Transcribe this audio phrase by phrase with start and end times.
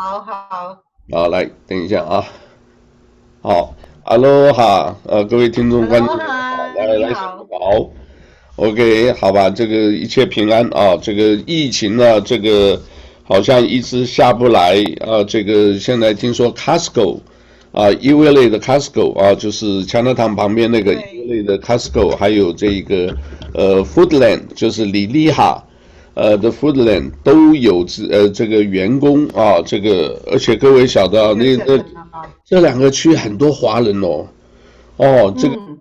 [0.00, 0.80] 好好，
[1.10, 2.24] 好，来等一下啊。
[3.42, 7.90] 好，Hello 哈，呃，各位听众观众，来来来，好
[8.54, 12.80] ，OK，好吧，这个一切平安啊，这个疫情呢，这个
[13.24, 17.18] 好像一直下不来啊，这个现在听说 Costco
[17.72, 23.16] 啊，Eataly 的 Costco 啊，就是强德堂旁边那个 Eataly 的 Costco，还有这个
[23.52, 25.64] 呃 Foodland，就是李丽哈。
[26.18, 31.84] 呃，The Foodland 都有这呃这个员工啊，这个而且各位晓得啊，那个
[32.44, 34.26] 这两个区很多华人哦，
[34.96, 35.78] 哦，这个、嗯、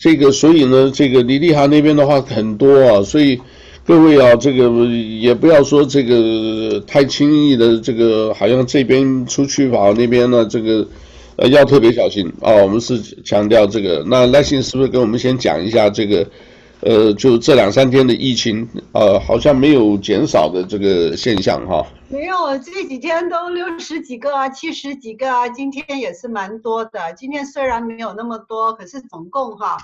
[0.00, 3.40] 这个，所以呢，这个李丽哈那边的话很多啊，所以
[3.86, 4.68] 各位啊，这个
[5.20, 10.84] 也不要说这个太轻易的，这个好像这边出去跑那边呢，这个
[11.36, 12.52] 呃要特别小心啊。
[12.54, 16.26] 我们是强调这个，那赖信是不是跟我们先讲一下这个？
[16.82, 21.86] 呃，就这两三天的疫情，呃，好像没有减少的这个现象哈。
[22.08, 27.12] 没有，这几天都六十几个啊，七十几个啊，今天也是蛮多的。
[27.12, 29.76] 今天虽然没有那么多，可是总共哈，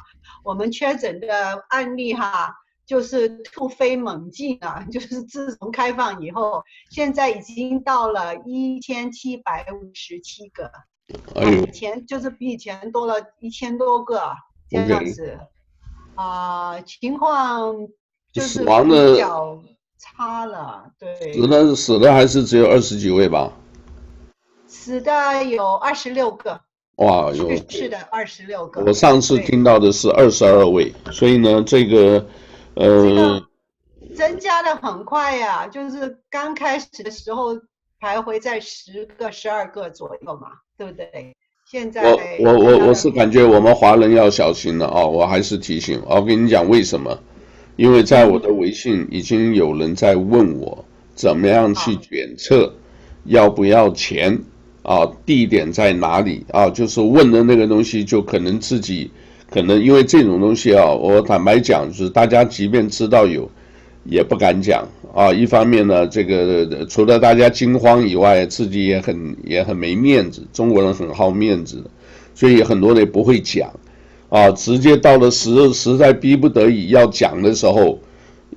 [0.43, 2.55] 我们确诊的案例哈，
[2.87, 10.71] 就是突飞猛进啊， 就是自从开放以后，现在已经到了一千七百五十七个，
[11.35, 14.31] 哎，以前就是比以前多了一千多个
[14.71, 15.39] 这样子。
[15.39, 15.56] Okay.
[16.17, 17.75] 啊、呃，情况
[18.33, 18.67] 就是比
[19.19, 19.63] 较
[19.99, 21.33] 差了，对。
[21.33, 23.53] 死的死的还是只有二十几位吧？
[24.67, 26.61] 死的有二十六个。
[26.97, 28.83] 哇，有是的，二十六个。
[28.83, 32.27] 我上次听到的是二十二位，所以呢，这个
[32.75, 33.47] 呃，这个
[34.17, 37.55] 增加的很快呀、啊，就是刚开始的时候
[38.01, 41.37] 徘徊在十个、十二个左右嘛，对不对？
[41.69, 47.19] 现在我我我我是感觉我们华人要小心了哦，我还是提醒，我跟你讲为什么？
[47.75, 50.85] 因为在我的微信已经有人在问我
[51.17, 52.73] 怎么样去检测，
[53.25, 54.39] 要不要钱
[54.83, 55.11] 啊？
[55.27, 56.71] 地点在哪里啊？
[56.71, 59.11] 就是问的那个东西，就可能自己
[59.51, 63.51] 可能因为这种东西啊，我坦白讲，就是大家即便知道有。
[64.09, 64.87] 也不敢讲
[65.17, 65.33] 啊！
[65.33, 70.43] 一方面呢，这个除了大家惊慌以外，自己也很也很没面子。
[70.53, 71.91] 中国人很好面子的，
[72.35, 73.71] 所以很多人也不会讲
[74.29, 74.51] 啊。
[74.51, 77.99] 直接到了实实在逼不得已要讲的时候，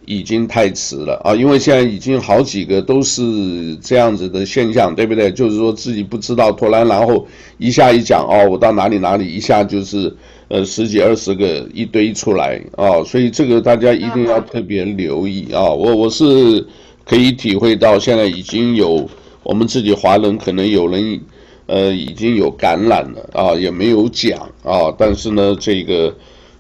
[0.06, 1.34] 已经太迟了啊！
[1.34, 5.32] 因为现在已经好几个都是这样子的现象，对不对？
[5.32, 7.26] 就是说自己不知道，突然然后
[7.58, 10.14] 一下一讲哦，我到哪里哪里，一下就是。
[10.50, 15.62] 呃，十几二十个一堆出来啊，所以这个大家一定要特别留意啊。
[15.70, 16.66] 我我是
[17.06, 19.08] 可以体会到，现在已经有
[19.44, 21.22] 我们自己华人可能有人
[21.68, 24.92] 呃已经有感染了啊，也没有讲啊。
[24.98, 26.16] 但是呢，这个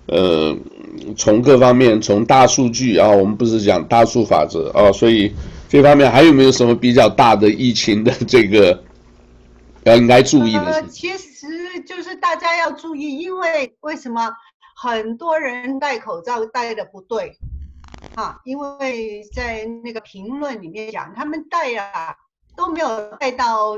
[0.05, 0.55] 呃
[1.17, 5.31] 从各方面从大数据啊，我们不是讲大数法则啊，所以
[5.67, 8.83] 这方面还有没有什么比较大的疫情的这个
[9.85, 11.09] 要应该注意的事情？
[11.39, 14.29] 其实就是大家要注意，因为为什么
[14.75, 17.37] 很多人戴口罩戴的不对
[18.15, 18.41] 啊？
[18.43, 22.17] 因为在那个评论里面讲，他们戴啊
[22.57, 23.75] 都没有戴到，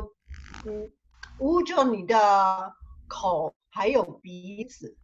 [0.66, 0.92] 嗯，
[1.38, 2.74] 捂住你的
[3.08, 4.98] 口还有鼻子，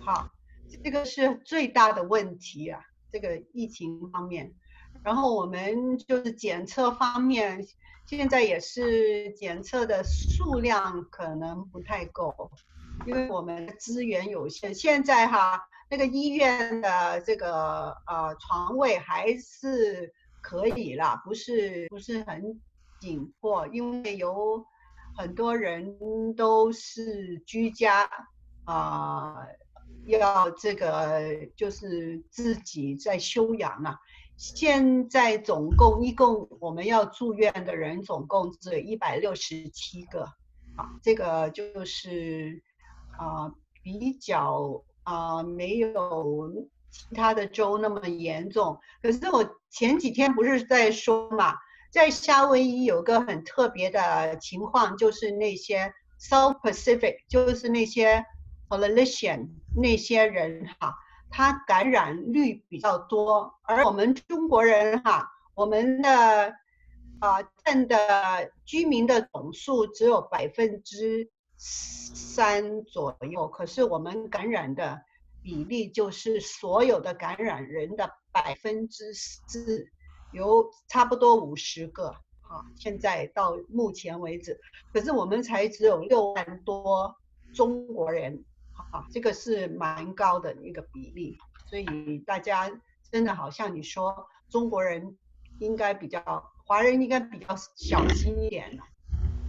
[0.00, 0.30] 好，
[0.82, 2.80] 这个是最大的问题啊，
[3.12, 4.54] 这个疫情方面。
[5.04, 7.66] 然后我们就是检测方面。
[8.14, 12.50] 现在也是检测的数量可能不太够，
[13.06, 14.74] 因为我们的资源有限。
[14.74, 15.58] 现在哈，
[15.88, 20.12] 那个医院的这个呃床位还是
[20.42, 22.60] 可以啦，不是不是很
[23.00, 24.62] 紧迫，因为有
[25.16, 25.96] 很多人
[26.36, 28.06] 都是居家
[28.64, 29.46] 啊、呃，
[30.04, 33.98] 要这个就是自己在休养啊。
[34.42, 40.24] 现在总共一共我们要住院的人总共只有一百六十七个，
[40.74, 42.60] 啊，这个就是
[43.16, 43.54] 啊、
[43.84, 46.52] 比较啊、没有
[46.90, 48.80] 其他的州那么严重。
[49.00, 51.54] 可是我前几天不是在说嘛，
[51.92, 58.24] 在夏威夷有个很特别的情况，就是那些 South Pacific，就是那些
[58.68, 60.96] Polynesian 那些人哈。
[61.34, 66.54] 它感染率比较多，而我们中国人哈，我们的
[67.20, 75.00] 啊占的居民的总数只有百分之三左右，可是我们感染的
[75.42, 79.88] 比例就是所有的感染人的百分之四，
[80.32, 82.10] 有差不多五十个
[82.42, 82.62] 哈。
[82.76, 84.60] 现在到目前为止，
[84.92, 87.16] 可是我们才只有六万多
[87.54, 88.44] 中国人。
[88.90, 91.36] 啊，这个是蛮高的一个比例，
[91.68, 92.70] 所以大家
[93.10, 94.14] 真的好像你说
[94.50, 95.14] 中国人
[95.60, 96.20] 应该比较
[96.64, 98.64] 华人应该比较小心一点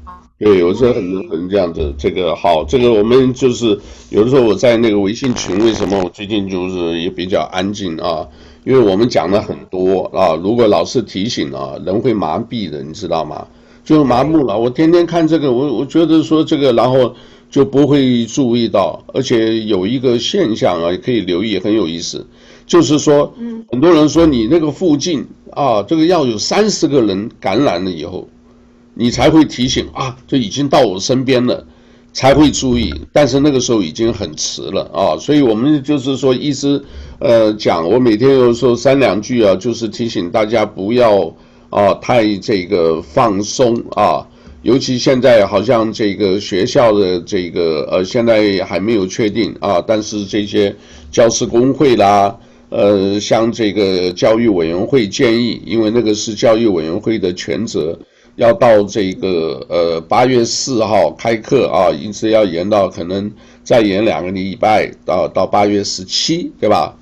[0.06, 0.22] 啊。
[0.38, 8.28] 对，有时候很多人这样子，这个好，这个我们就是有的时候我在那个微信群，为什么我最近就是也比较安静啊？
[8.66, 13.48] 因为我们讲了很多啊，如果老是提醒啊，人会麻痹的，你知道吗？
[13.84, 14.58] 就麻木了。
[14.58, 17.14] 我天天看这个，我我觉得说这个，然后
[17.54, 22.26] 就不会注意到，而且有一个现象啊，也可以留意，很有意思，
[22.66, 28.28] 就是说，嗯，很多人说你那个附近啊，这个要有三十个人感染了以后。
[28.96, 31.66] 你才会提醒啊，就已经到我身边了，
[32.12, 32.94] 才会注意。
[33.12, 36.84] 但是那个时候已经很迟了啊，所以我们就是说一直
[37.20, 41.36] 呃讲，我每天有时候三两句啊，就是提醒大家不要
[41.72, 44.28] 啊太这个放松啊，
[44.64, 50.76] 尤其现在好像这个学校的这个呃现在还没有确定啊，但是这些
[51.12, 52.36] 教师工会啦，
[52.70, 57.98] 呃像这个教育委员会建议，因为那个是教育委员会的权责。
[58.36, 63.32] 要到这个呃八月四号开课啊，一直要延到可能
[63.64, 66.98] 再延两个礼拜到到八月十七，对吧？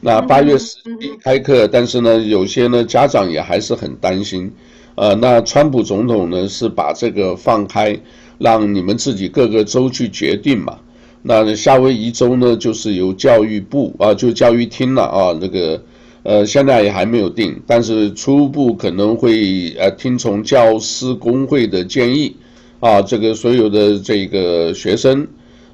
[0.00, 4.52] 那八月十七开课，但是呢，有些呢家长也还是很担心。
[4.96, 7.96] 呃，那川普总统呢是把这个放开，
[8.38, 10.76] 让你们自己各个州去决定嘛。
[11.22, 15.80] 那夏威夷州呢就是由教育部啊，就教育厅了啊，那个。
[16.28, 22.34] 呃，现在也还没有定，但是初步可能会呃听从教师工会的建议，
[22.80, 25.24] 啊，这个所有的这个学生，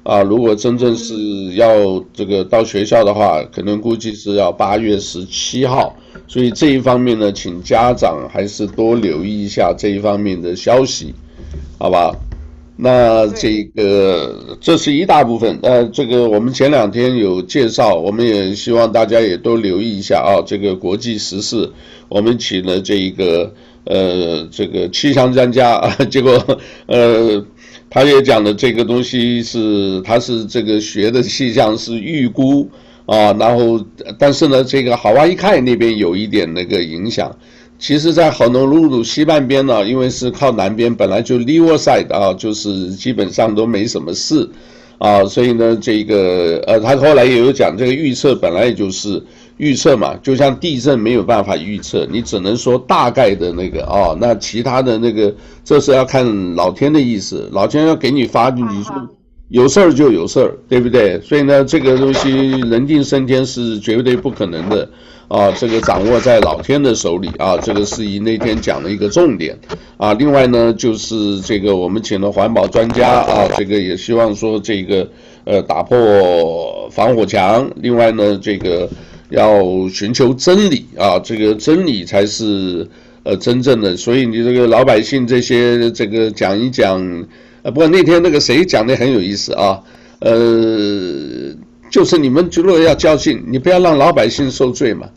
[0.03, 5.95] 啊，如果真正是要这个到学校的话，可能估计是要八月十七号，
[6.27, 11.13] 所以这一方面呢，请家长还是多留意一下这一方面的消息，
[11.79, 12.13] 好吧？
[12.75, 21.71] 那这个这是一大部分，呃，这个我们前两天有介绍，我们也希望大家也都留意一下啊，这个国际时事，
[22.09, 23.53] 我们请了这一个
[23.85, 26.31] 呃这个气象专家啊， 结果
[26.87, 27.45] 呃
[27.93, 32.67] 他也讲的这个东西是他是这个学的气象是预估
[33.05, 33.79] 啊，然后
[34.17, 37.31] 但是呢，这个好哇一开那边有一点那个影响。
[37.77, 44.49] 其实，在豪诺鲁鲁西半边呢，因为是靠南边，本来就 leeward side 啊，就是基本上都没什么事，
[44.97, 49.21] 啊，所以呢，这个呃，他后来也有讲，这个预测本来也就是
[49.63, 55.33] 预测嘛，就像地震没有办法预测，你只能说大概的那个啊，那其他的那个，
[55.63, 58.93] 这是要看老天的意思，老天要给你发，你说
[59.47, 61.19] 有事儿就有事儿，对不对？
[61.21, 62.29] 所以呢，这个东西
[62.71, 64.89] 人定胜天是绝对不可能的。
[65.29, 69.57] 啊，这个掌握在老天的手里啊，这个是以那天讲的一个重点
[69.97, 70.13] 啊。
[70.13, 75.07] 另外呢，就是这个我们请了环保专家啊，这个也希望说这个
[75.45, 77.67] 呃打破防火墙。
[77.77, 78.87] 另外呢，这个
[79.29, 82.87] 要寻求真理啊，这个真理才是
[83.23, 83.95] 呃真正的。
[83.97, 86.99] 所以你这个老百姓这些这个讲一讲，
[87.61, 89.79] 呃，不过那天那个谁讲的很有意思啊，
[90.19, 91.53] 呃，
[91.89, 95.07] 就是你们如果要教训，你不要让老百姓受罪嘛。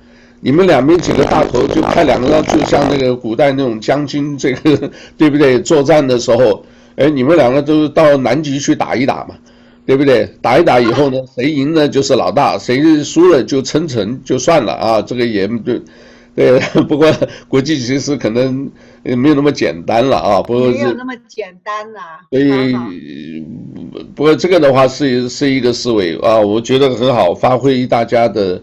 [0.40, 5.58] 你们两边几个大头就派两个人，就像那个古代那种将军，这个 对不对？
[5.60, 6.64] 作战的时候，
[6.94, 9.34] 哎，你们两个都到南极去打一打嘛，
[9.86, 10.28] 对不对？
[10.42, 15.00] 打一打以后呢， 谁赢呢就是老大，谁输了就称臣就算了啊。
[15.00, 15.80] 这个也对，
[16.34, 16.58] 对。
[16.88, 17.10] 不过
[17.48, 18.70] 国际其实可能
[19.02, 20.42] 没有那么简单了啊。
[20.42, 22.00] 不过没有那么简单了。
[22.30, 23.44] 所以，
[24.14, 28.60] 不过这个的话是是一个思维啊，我觉得很好，发挥大家的。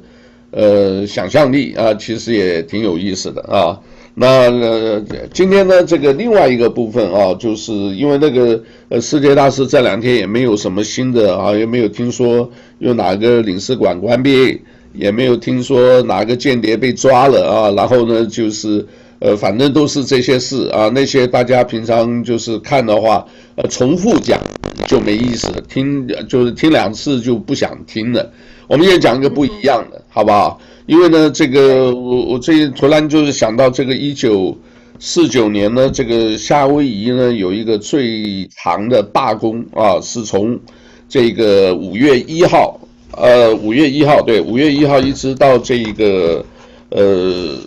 [0.55, 3.73] 呃，想象力啊，其实也挺有意思的啊。
[4.15, 5.01] 那呃，
[5.33, 14.61] 今天呢，这个另外一个部分啊，就是因为那个呃，世界大事这两天也没有什么新的啊，也没有听说有哪个领事馆关闭，
[14.93, 17.71] 也没有听说哪个间谍被抓了啊。
[17.71, 18.85] 然后呢，就是
[19.17, 24.39] 呃，反正都是这些事啊，那些大家平常就是看的话，呃，重复讲
[24.87, 28.31] 就没意思，听就是听两次就不想听了。
[28.67, 30.59] 我们也讲一个不一样的，好不好？
[30.85, 34.57] 因为呢，这个我我最近突然就是想到，这个一九
[34.99, 40.59] 四九年呢，这个夏威夷呢有一个最长的罢工啊，是从
[41.07, 42.77] 这个五月一号，
[43.11, 46.45] 呃，五月一号对，五月一号一直到这一个
[46.89, 47.57] 呃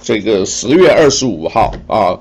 [0.00, 2.18] 这个十月二十五号啊，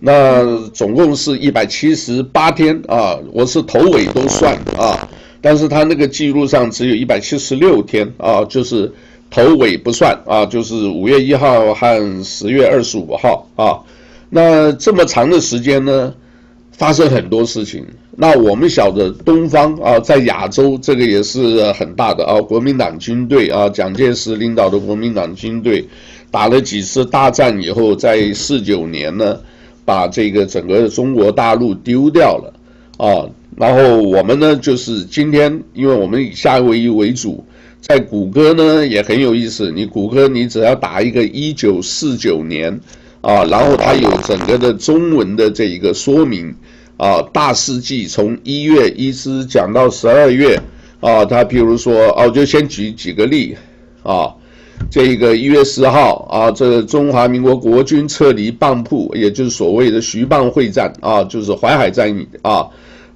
[0.00, 5.08] 那总共是一百七十八天啊，我是头尾都算啊。
[5.44, 8.90] 但是他那个记录上只有一百七十六天啊，就是
[9.30, 13.76] 头尾不算啊，就是五月一号和十月二十五号啊，
[14.30, 16.14] 那这么长的时间呢，
[16.72, 17.84] 发生很多事情。
[18.16, 25.86] 那我们晓得东方啊，在亚洲这个也是很大的啊，国民党军队啊，蒋介石领导的国民党军队，
[26.30, 29.38] 打了几次大战以后，在四九年呢，
[29.84, 32.54] 把这个整个中国大陆丢掉了
[32.96, 33.28] 啊。
[33.56, 37.44] 然后我们呢，就是今天，因为我们以夏威夷为主，
[37.80, 39.70] 在谷歌呢也很有意思。
[39.70, 42.80] 你谷歌，你只要打一个一九四九年
[43.20, 46.52] 啊，然后它有整个的中文的这一个说明
[46.96, 50.60] 啊，大事记从一月一直讲到十二月
[50.98, 51.24] 啊。
[51.24, 53.56] 它比如说哦，就先举几个例
[54.02, 54.34] 啊，
[54.90, 62.66] 这个一月十号啊，这中华民国国军撤离蚌埠，也就是所谓的徐蚌会战啊，就是淮海战役啊。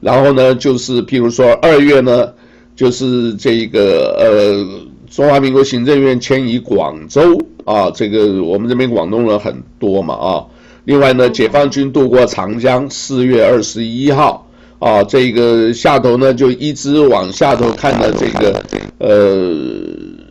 [0.00, 2.32] 然后呢，就是譬如说二月呢，
[2.76, 4.64] 就是这个呃，
[5.10, 10.44] 中华民国行政院迁移广州啊，这个我们这边广东人很多嘛啊。
[10.84, 18.62] 另外呢，解放军渡过长江，四月二十一号啊，这个下头呢就一直往下头看的这个
[18.98, 19.44] 呃，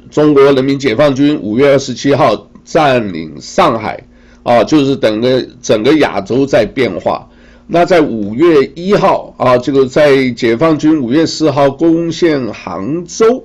[0.10, 4.02] 中国人民解放军五月二十七号占领上海
[4.44, 7.28] 啊，就是整个整个亚洲在变化。
[7.70, 13.44] 那在五月一号啊，这个在解放军五月四号攻陷杭州，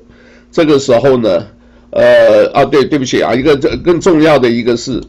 [0.53, 1.45] 这个时候呢，
[1.91, 5.03] 呃啊对对不起啊，一个这更重要的一个是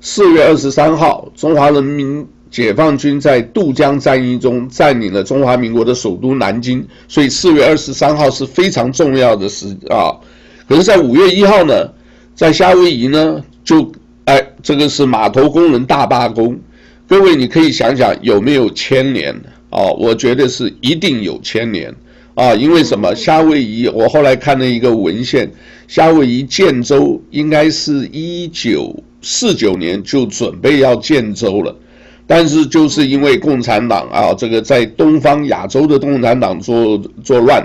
[0.00, 10.14] 四月二十三号，中华人民解放军在渡江战役中占领了中华民国的首都南京，所以四月二十三号是非常重要的时啊。
[10.68, 11.88] 可是，在五月一号呢，
[12.36, 13.90] 在夏威夷呢，就
[14.26, 16.56] 哎这个是码头工人大罢工。
[17.10, 19.34] 各位，你可以想想有没有牵连
[19.68, 19.82] 啊？
[19.98, 21.92] 我觉得是一定有牵连
[22.36, 22.54] 啊！
[22.54, 23.12] 因为什么？
[23.16, 25.50] 夏威夷，我后来看了一个文献，
[25.88, 31.74] 夏威夷建州应该是一九四九年就准备要建州了，
[32.28, 37.60] 但是就是因为共产党啊，这个在东方亚洲的共产党作作乱，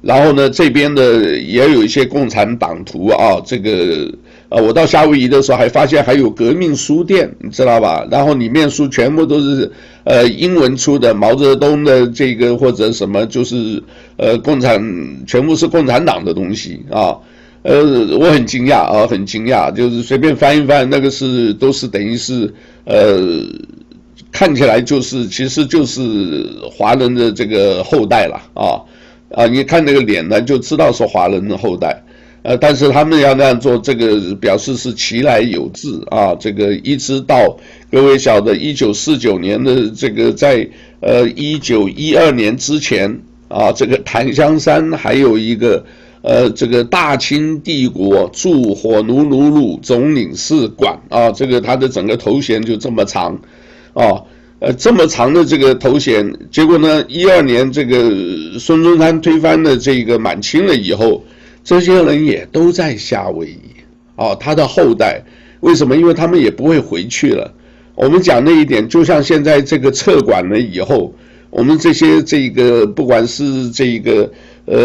[0.00, 4.10] 然后呢，这边的也有一些共产党徒啊，这个。
[4.48, 8.06] 呃，我到夏威夷的时候还发现还有革命书店，你知道吧？
[8.10, 9.70] 然后里面书全部都是
[10.04, 13.82] 呃英文出的，毛泽东的这个或者什么，就是
[14.16, 14.80] 呃共产
[15.26, 17.16] 全部是共产党的东西啊。
[17.62, 17.82] 呃，
[18.18, 23.42] 我很惊讶啊，很惊讶，就是随便翻一翻，那个是都是等于是呃
[24.30, 28.78] 看起来就是其实就是华人的这个后代了啊
[29.34, 29.46] 啊！
[29.46, 32.00] 你看那个脸呢，就知道是华人的后代。
[32.46, 36.32] 呃，但是他们要那样做，这个表示是其来有自啊。
[36.36, 37.58] 这个一直到
[37.90, 40.64] 各位晓得，一九四九年的这个在
[41.00, 45.84] 呃一九一二年之前啊，这个檀香山还有一个
[46.22, 53.36] 呃这个大清帝国驻火奴鲁鲁总领事馆啊，这个他的整个头衔就这么长
[53.92, 54.22] 啊，
[54.60, 58.08] 呃这么长的这个头衔，结果呢，一二年这个
[58.56, 61.24] 孙中山推翻了这个满清了以后。
[61.66, 63.58] 这些人也都在夏威夷，
[64.14, 65.20] 哦，他的后代
[65.58, 65.96] 为什么？
[65.96, 67.52] 因为他们也不会回去了。
[67.96, 71.12] 我们讲那一点，就像现在这个撤管了以后，
[71.50, 74.30] 我们这些这个不管是这个
[74.66, 74.76] 呃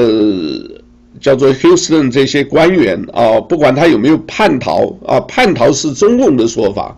[1.20, 6.96] 叫做 Houston 这些官员啊，不管他有没有叛逃啊，叛逃是中共的说法，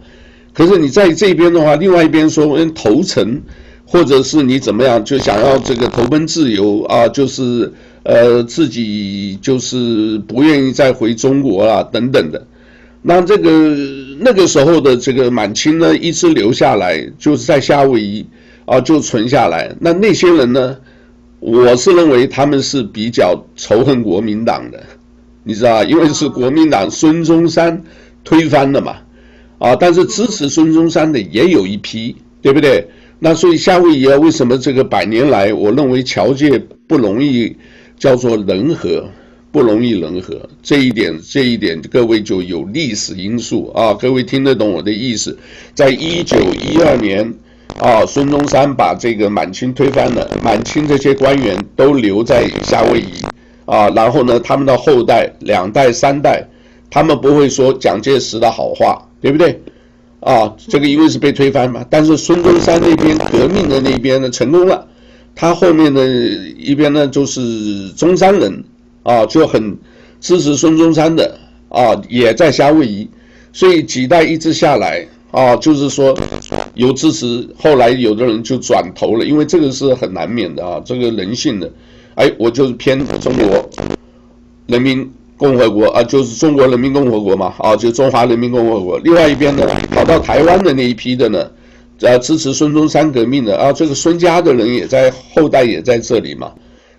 [0.54, 3.42] 可是你在这边的话，另外一边说投诚，
[3.86, 7.70] 或者是你怎么样，就想要这个投奔自由啊，就是。
[8.04, 12.46] 呃，自己就是不愿意再回中国了，等等的。
[13.02, 13.76] 那这个
[14.20, 18.26] 那个时候的这个满清呢，一直留下来，就是在夏威夷
[18.66, 19.74] 啊，就存下来。
[19.80, 20.78] 那那些人呢，
[21.40, 24.84] 我是认为他们是比较仇恨国民党的，
[25.44, 27.82] 你知道，因为是国民党孙中山
[28.26, 28.98] 推翻的嘛，
[29.60, 32.86] 啊，但是支持孙中山的也有一批，对不对？
[33.20, 37.56] 那所以夏威夷啊，为什么这个百年来，我认为侨界不容易。
[38.04, 39.10] 叫做人和，
[39.50, 43.94] 不容易人和，这一点，这一点，各位就有历史因素啊。
[43.94, 45.38] 各位听得懂我的意思？
[45.74, 47.34] 在一九一二年
[47.80, 53.24] 啊，孙中山把这个满清推翻了，满清这些官员都留在夏威夷
[53.64, 56.46] 啊，然后呢，他们的后代两代三代，
[56.90, 59.58] 他们不会说蒋介石的好话，对不对？
[60.20, 64.90] 啊，这个因为是被推翻嘛，但是孙中山那边革命的那边呢，成功了。
[65.36, 66.08] 他后面的
[66.58, 68.64] 一边呢，就是中山人
[69.02, 69.76] 啊，就很
[70.22, 71.38] 支持孙中山的
[71.70, 73.10] 啊，也在夏威夷，
[73.52, 76.16] 所以几代一直下来啊，就是说
[76.76, 81.70] 有支持，后来有的人就转头了，因为这个是很难免的啊，这个人性的，
[82.14, 83.70] 哎，我就是偏中国
[84.68, 91.50] 人民共和国啊，就是中国人民共和国嘛，啊，就中华人民共和国，另外一边呢，跑到台湾的那一批的呢。
[92.02, 96.52] 呃，支持孙中山革命的啊，这个孙家的人也在，后代也在这里嘛，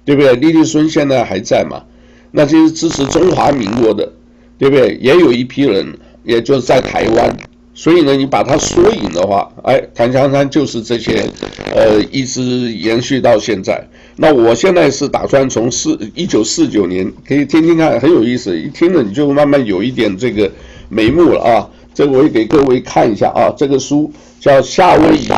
[0.05, 0.35] 对不对？
[0.37, 1.83] 李立孙现在还在嘛？
[2.31, 4.11] 那就是支持中华民国的，
[4.59, 4.99] 对不对？
[5.01, 5.87] 也有一批人
[6.25, 7.37] 也就是在台湾。
[7.77, 11.29] 所以呢，你把它缩影的话，哎，檀香山就是这些，
[11.75, 12.41] 呃，一直
[12.73, 13.85] 延续到现在。
[14.17, 20.49] 那我现在是打算从四一九四九年，可以听听看，很有意思，一听了你就慢慢有一点这个
[20.89, 21.69] 眉目了啊。
[21.95, 25.29] 这个我也给各位看一下啊，这个书叫《夏威夷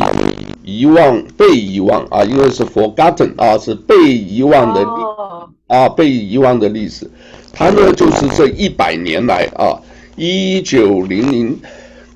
[0.63, 7.09] 遗忘被遗忘》啊，因为是 forgotten 啊，是被遗忘的历啊，被遗忘的历史。
[7.53, 9.79] 它呢就是这一百年来啊，
[10.17, 11.57] 一九零零。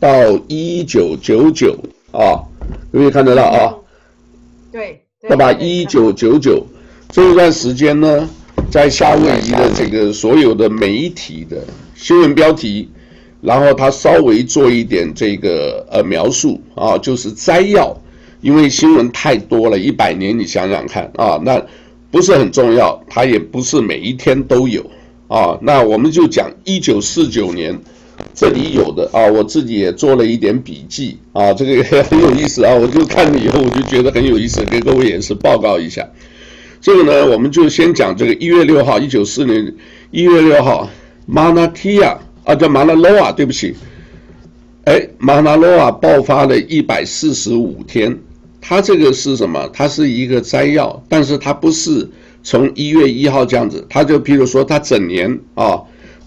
[0.02, 0.10] 到
[0.48, 1.78] 一九九九
[2.12, 2.42] 啊，
[2.92, 3.70] 有没有看得到啊？
[4.72, 5.52] 对，对吧？
[5.52, 6.66] 一九九九
[7.12, 8.28] 这一段时间呢，
[8.72, 12.90] 在夏威夷的这个所有的媒体的新闻标题，
[13.42, 17.96] 然后他稍微做一点这个呃描述啊，就是摘要，
[18.42, 21.62] 因为新闻太多了，一百年你想想看啊，那
[22.10, 24.86] 不是很重要，它也不是每一天都有
[25.28, 25.58] 啊。
[25.62, 27.78] 那我们就讲一九四九年。
[28.36, 36.08] 这里有的啊，我自己也做了一点笔记啊，这个也很有意思啊，我就看了以后我就觉得很有意思，给各位也是报告一下。
[36.80, 39.76] 这个呢，我们就先讲这个一月六号，一九四零
[40.12, 40.88] 一月六号
[41.28, 43.76] ，Mauna Kea 啊，叫 Mauna Loa，对不起，
[44.86, 48.18] 哎，Mauna Loa 爆发了一百四十五天，
[48.60, 49.70] 它这个是什么？
[49.74, 52.10] 它是一个摘要，但是它不是
[52.44, 55.82] 从一月一号这样子，它就譬如说它整年啊。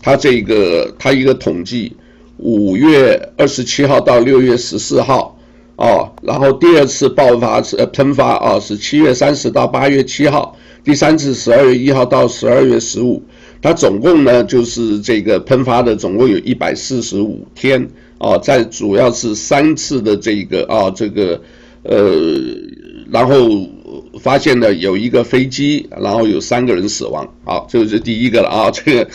[0.06, 1.96] 它这个，它一个统计，
[2.36, 5.38] 五月二十七号到六月十四号，
[5.76, 13.22] 哦，然后第二次爆发是喷发啊，是七月三十到八月七号，第三次十二月一号到十二月十五，
[13.64, 21.40] 它总共呢就是这个喷发的总共有一百四十五天，哦，在主要是三次的这个啊这个
[21.82, 22.14] 呃，
[23.10, 23.48] 然后
[24.20, 29.08] 发现了有一个飞机，然后有三个人死亡，好，这个是第一个了啊，这个。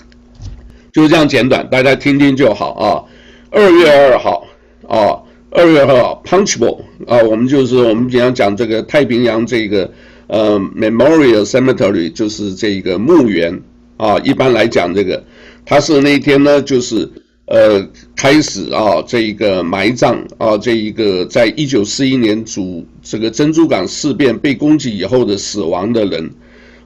[0.91, 3.05] 就是这样简短，大家听听就好啊。
[3.51, 4.47] 二月二号
[4.87, 9.91] 啊，二月二号，Punchbowl 啊，我们就是我们经常讲这个太平洋这个
[10.25, 13.61] 呃 Memorial Cemetery，就是这个墓园
[13.99, 14.17] 啊。
[14.23, 15.23] 一般来讲，这个
[15.67, 17.07] 它是那天呢，就是
[17.45, 26.31] 呃开始啊，这一个埋葬啊，这一个在一九四一年主这个珍珠港事变被攻击以后的死亡的人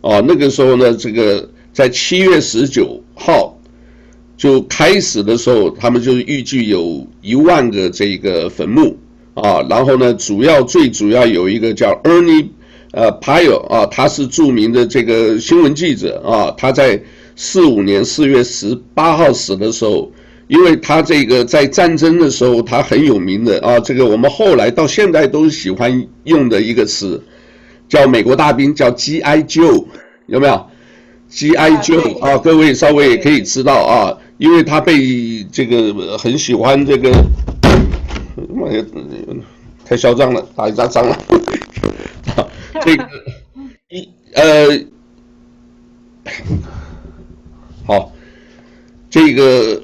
[0.02, 0.20] 啊。
[0.28, 3.58] 那个时候呢，这个在七月十九号。
[4.36, 8.98] 就开始的时候，他们就预计有一万个这个坟墓
[9.36, 12.48] 啊，然后呢，主要最主要有一个叫 Ernie
[12.94, 17.02] 呃 Pyle 啊，他是著名的这个新闻记者啊，他在
[17.36, 20.12] 四五年四月十八号死的时候，
[20.48, 27.20] 因为他这个在战争的时候他很有名的啊，这个我们后来到现在都喜欢用的一个词，
[27.90, 29.86] 叫美国大兵叫 GI Joe，
[30.28, 30.66] 有没有
[31.32, 34.18] ？GI Joe 啊，各位稍微也可以知道啊。
[34.38, 37.10] 因为他被这个很喜欢这个，
[38.54, 38.84] 妈呀，
[39.86, 41.18] 太嚣张了，打一张仗了。
[42.82, 43.10] 这个
[43.90, 44.80] 一呃，
[47.86, 48.12] 好，
[49.10, 49.82] 这个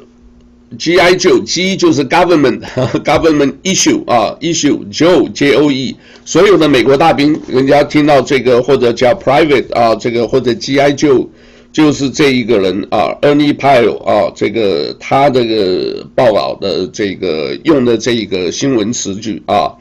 [0.78, 2.62] GI Joe G 就是 government
[3.04, 11.28] government issue 啊 issue Joe J O E 所有的美国大兵，人家听到这个或者叫 private 啊，这个或者 GI Joe。
[11.71, 19.71] 就是这一个人啊，Ernie Pyle 啊，这个他这个报道的这个用的这一个新闻词句啊，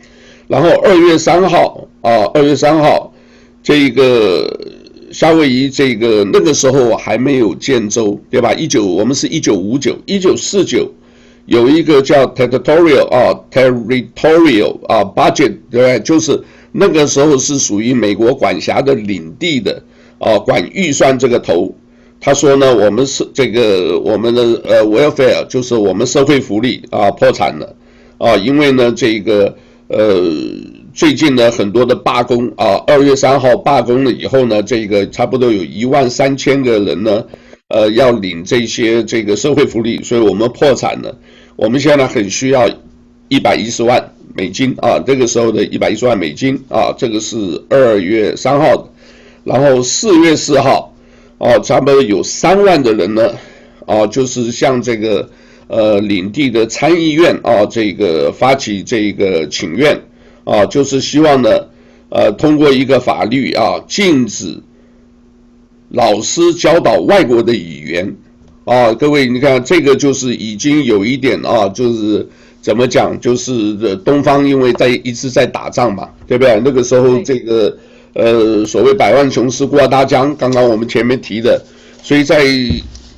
[0.49, 3.13] 然后二月三号啊，二月三号，
[3.63, 4.59] 这个
[5.13, 8.53] 夏威夷这个那个时候还没有建州，对吧？
[8.55, 10.91] 一九我们是一九五九，一九四九
[11.47, 16.01] 有一个叫 territorial 啊，territorial 啊 budget，对不对？
[16.01, 19.83] 就是那个时候是属于美国管辖的领地的。
[20.21, 21.73] 啊，管预算这个头，
[22.21, 27.77] 他说呢，我们是这个我们的呃 welfare 就是我们社会福利啊破产了，
[28.19, 29.57] 啊，因为呢这个
[29.89, 30.23] 呃
[30.95, 37.25] 最近呢很多的罢工啊，二月三号罢工了以后呢，这个差不多有一万三千个人呢，
[37.69, 41.17] 呃要领这些这个社会福利，所以我们破产了，
[41.57, 42.69] 我们现在很需要
[43.29, 47.37] 一百一十万美金啊，这个时候的一百一十万美金啊，这个是
[47.69, 48.85] 二月三号的。
[49.45, 50.95] 然后四月四号，
[51.39, 53.33] 哦，差不多有三万的人呢，
[53.87, 55.27] 哦，就是像这个
[55.69, 59.99] 呃领地的参议院啊，这个发起这个请愿，
[60.45, 61.49] 啊，就是希望呢，
[62.09, 64.61] 呃，通过一个法律啊，禁止
[65.91, 68.17] 老师教导外国的语言，
[68.65, 72.29] 啊，各位你看这个就是已经有一点啊，就是
[72.61, 76.61] 怎么讲，就是东方因为在一直在打仗嘛，对不对？
[76.65, 77.79] 那个时候这个。
[78.15, 81.63] 呃，所谓百万雄师过大江，刚刚我们前面提的，
[82.03, 82.43] 所以在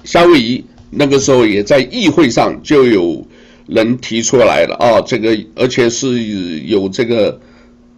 [0.05, 3.25] 夏威夷那个时候也在议会上就有
[3.67, 6.21] 人提出来了啊，这个而且是
[6.65, 7.41] 有这个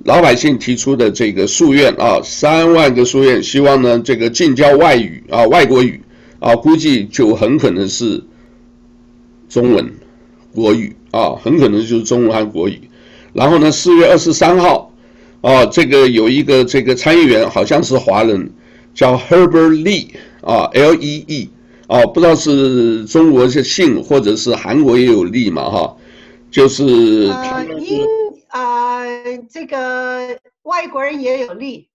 [0.05, 6.02] 老百姓提出的这个诉愿啊，三万个诉愿，希望呢这个禁教外语啊，外国语
[6.40, 8.22] 啊，估计就很可能是
[9.48, 9.90] 中文、
[10.55, 12.78] 国语啊，很可能就是中文和国语。
[13.33, 14.92] 然后呢，四月二十三号
[15.40, 18.50] 啊，这个有一个这个参议员好像是华人，
[18.92, 20.09] 叫 Herbert Lee
[20.42, 21.48] 啊，L E E。
[21.88, 25.68] 哦，不知道是中国是姓，或者是韩国也有利嘛？
[25.68, 25.97] 哈，
[26.51, 26.85] 就是
[27.31, 28.07] 呃，英
[28.49, 29.03] 啊，
[29.51, 31.88] 这个外国人也有利。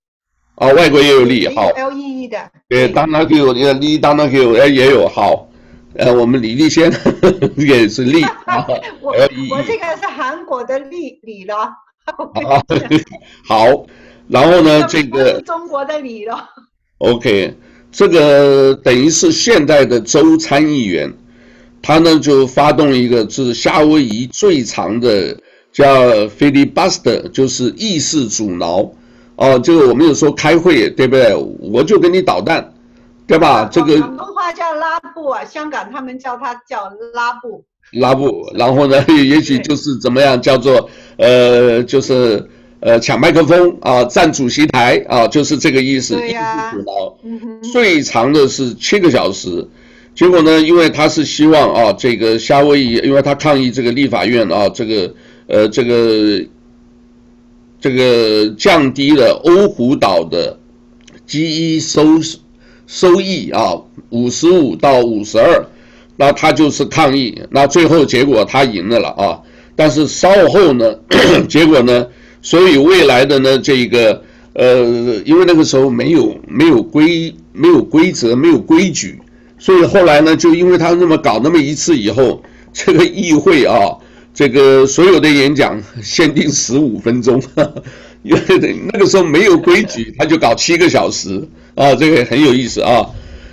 [0.56, 1.69] 哦，外国也有利，好。
[1.76, 2.52] L E E 的。
[2.67, 3.54] 对，当然给我
[4.02, 5.47] 当然给我也也有好。
[5.95, 6.91] 呃，我们李立先
[7.58, 8.23] 也是利。
[9.02, 9.13] 我
[9.50, 11.71] 我这个是韩国的利利了。
[13.47, 13.86] 好，
[14.28, 16.50] 然后呢，这个中国的利了。
[17.00, 17.56] OK。
[17.91, 21.12] 这个等于是现代的州参议员，
[21.82, 25.36] 他呢就发动一个是夏威夷最长的
[25.71, 25.86] 叫
[26.28, 28.91] filibuster，就是议事阻挠。
[29.36, 31.34] 哦，这个我们有时候开会，对不对？
[31.60, 32.73] 我就给你捣蛋，
[33.26, 33.67] 对吧？
[33.71, 37.63] 这个广东话叫拉布啊，香港他们叫它叫拉布。
[37.93, 42.47] 拉布，然后呢，也许就是怎么样叫做呃，就是。
[42.79, 46.15] 呃，抢麦克风啊，占主席台啊，就是这个意思。
[46.15, 46.73] 对呀、啊。
[47.73, 49.67] 最长的是七个小时，
[50.13, 55.11] 结果呢，因为他是希望啊，这个夏威夷，因为他抗议这个立法院啊，这个
[55.47, 56.45] 呃，这个
[57.81, 60.59] 这个降低了欧胡岛的
[61.25, 62.19] GE 收
[62.85, 63.73] 收益啊，
[64.11, 65.65] 五十五到五十二，
[66.15, 69.41] 那他就是抗议，那最后结果他赢了了啊，
[69.75, 70.95] 但是稍后呢，
[71.49, 72.05] 结果呢？
[72.41, 74.21] 所以未来的呢，这个
[74.54, 74.84] 呃，
[75.26, 79.19] 因为那个时候没有没有规没有规则没有规矩，
[79.60, 82.41] 所以后来呢，就因为他那么搞那么一次以后，
[82.73, 83.97] 这个议会啊，
[84.34, 87.41] 这个所有的演讲限定十五分钟，
[88.23, 88.41] 因为
[88.91, 93.06] 那个时候没有规矩，他就搞七个小时啊，这个很有意思啊。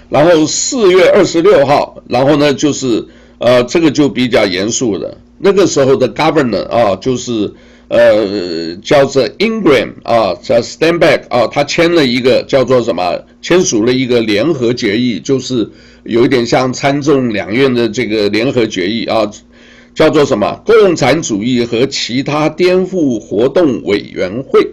[0.09, 3.05] 然后四月二十六号，然后呢就是
[3.39, 7.53] 呃，这个就比较严肃的，那个时候的 governor 啊，就是。
[7.89, 13.21] 呃，叫做 Ingram 啊，叫 Standback 啊，他签了一个叫做什么？
[13.43, 15.69] 签署了一个联合决议，就是
[16.05, 19.31] 有一点像参众两院的这个联合决议啊，
[19.95, 20.63] 叫做什么？
[20.65, 24.67] 共产主义和其他颠覆活动委员会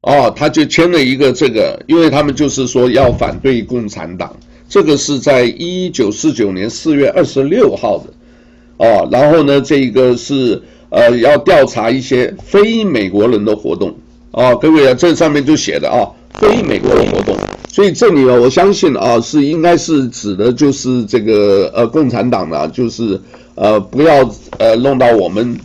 [0.00, 4.36] 啊，他就签了一个这个，因为他们就是说要反对共产党，
[4.68, 10.60] 这个是在一九四九年四月二十六号的啊，然后呢，这个是。
[10.90, 13.94] 呃，要调查一些非美国人的活动。
[14.32, 16.06] 啊，各位啊，这上面就写的啊，
[16.38, 17.36] 非美国人活动，
[17.68, 23.20] 所以这里呢，我相信啊，是应该是指的就是这个呃共产党呢，就是
[23.56, 25.58] 呃不要呃弄到我们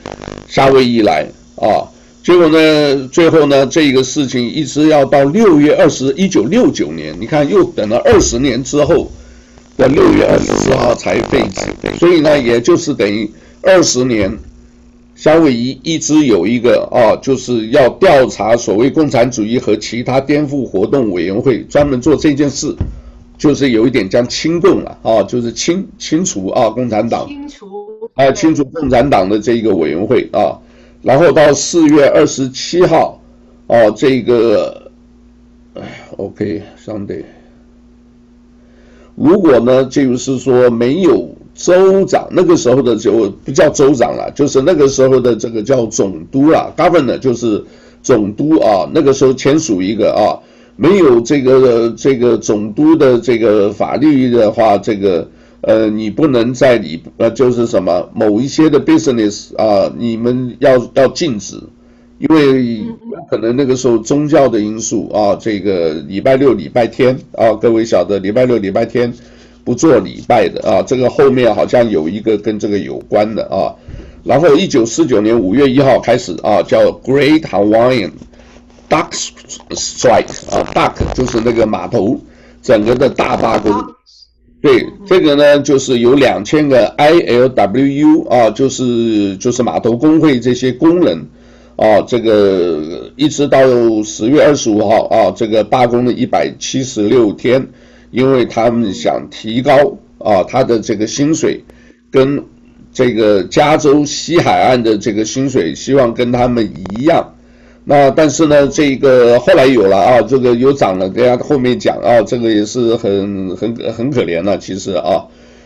[0.48, 1.86] 夏威夷来啊，
[2.24, 9.12] 结果呢，最后呢，这个事情一直要到六月二十一九六九年，你看又等了二十年之后
[9.78, 13.30] 的六月二十四号才废止，所以呢，也就是等于
[13.62, 14.36] 二十年。
[15.16, 22.76] 夏威夷一直有一个啊，就是要调查所谓共产主义和其他颠覆活动委员会，专门做这件事，
[23.38, 27.66] 就是有一点将清共了啊，就是清清除啊共产党，清除。
[28.14, 30.60] 啊清除共产党的这一个委员会啊，
[31.02, 33.20] 然后到四月二十七号，
[33.68, 34.92] 哦、啊，这个
[36.18, 37.24] ，OK，Sunday，
[39.16, 41.35] 如果呢，就是说没有。
[41.56, 47.64] 州长那个时候的就不叫州长了，就是那个时候的这个叫总督了，governor 就是
[48.04, 48.90] 总督啊。
[48.94, 50.36] 那个时候签署一个啊，
[50.76, 55.26] 没有这个这个总督的这个法律的话，这个
[55.62, 61.56] 呃你不能在里呃就是什么某一些的 business 啊，你们要要禁止，
[62.20, 62.84] 因为
[63.30, 69.14] 可能那个时候宗教的因素啊，这个礼拜六礼拜天啊，各位晓得礼拜六礼拜天。
[69.66, 73.74] 不做礼拜的啊，这个后面好像有一个跟这个有关的啊。
[74.24, 78.12] 然后一九四九年五月一号开始啊，叫 Great Hawaiian
[78.88, 79.08] Dock
[79.72, 82.20] Strike 啊，Dock 就是那个码头，
[82.62, 83.74] 整个的大罢工。
[84.62, 91.18] 对，这个呢就是有两千个 ILWU 啊，就是就是码头工会这些工人
[91.76, 93.60] 啊，这个一直到
[94.04, 97.68] 十月二十五号啊，这个罢工了一百七十六天。
[98.16, 99.76] 因为他们想提高
[100.20, 101.62] 啊他的这个薪水，
[102.10, 102.42] 跟
[102.94, 107.34] 这个加州西海岸的这个薪水，希望跟他们一样。
[107.84, 115.22] 那但是呢，这个后来有了啊，这个有涨了，大家后面讲啊，这个也是很很很可怜了，其实啊。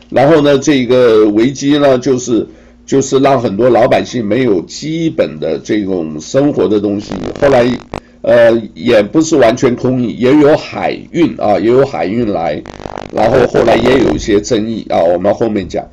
[0.10, 2.46] 然后呢，这个危机呢，就是
[2.86, 7.14] 就是让很多老百姓没有基本的这种生活的东西。
[7.40, 7.64] 后来，
[8.22, 12.62] 呃，也不是完全空运，也有海运啊，也有海运来，
[13.14, 15.86] 然后后来也有一些争议啊，我们后面讲。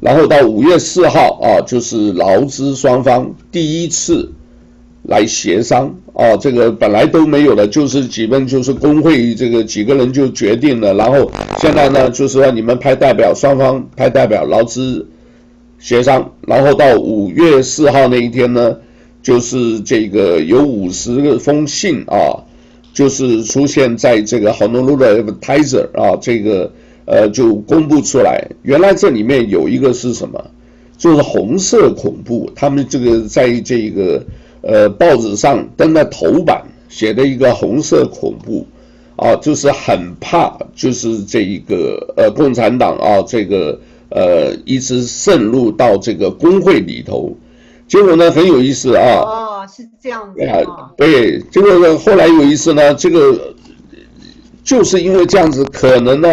[0.00, 4.30] 然后到五月四号啊，就是劳资双方第一次
[5.02, 10.94] 来协商啊，这个本来都没有的，就是基本就是工会这个几个人就决定了。
[10.94, 15.06] 然后现在呢，就是说你们派代表，双方派代表，劳资
[15.78, 16.32] 协商。
[16.46, 18.76] 然后到五月四号那一天呢，
[19.22, 22.44] 就是这个有五十封信啊，
[22.92, 26.70] 就是出现在这个 Honolulu Advertiser 啊这个。
[27.10, 30.38] 呃，就公布出来，原来这里面有一个是什么？
[30.98, 32.52] 就是红色恐怖。
[32.54, 34.22] 他们这个在这个
[34.60, 38.66] 呃报纸上登了头版写的一个红色恐怖，
[39.16, 47.34] 啊，就是很怕，就是这一个呃共产党啊，这个呃一直渗入到这个工会里头。
[47.88, 49.02] 结果呢很有意思啊。
[49.02, 50.92] 哦，是这样子啊。
[50.96, 53.54] 对，结果呢后来有一次呢，这个
[54.62, 56.28] 就是因为这样子，可能呢。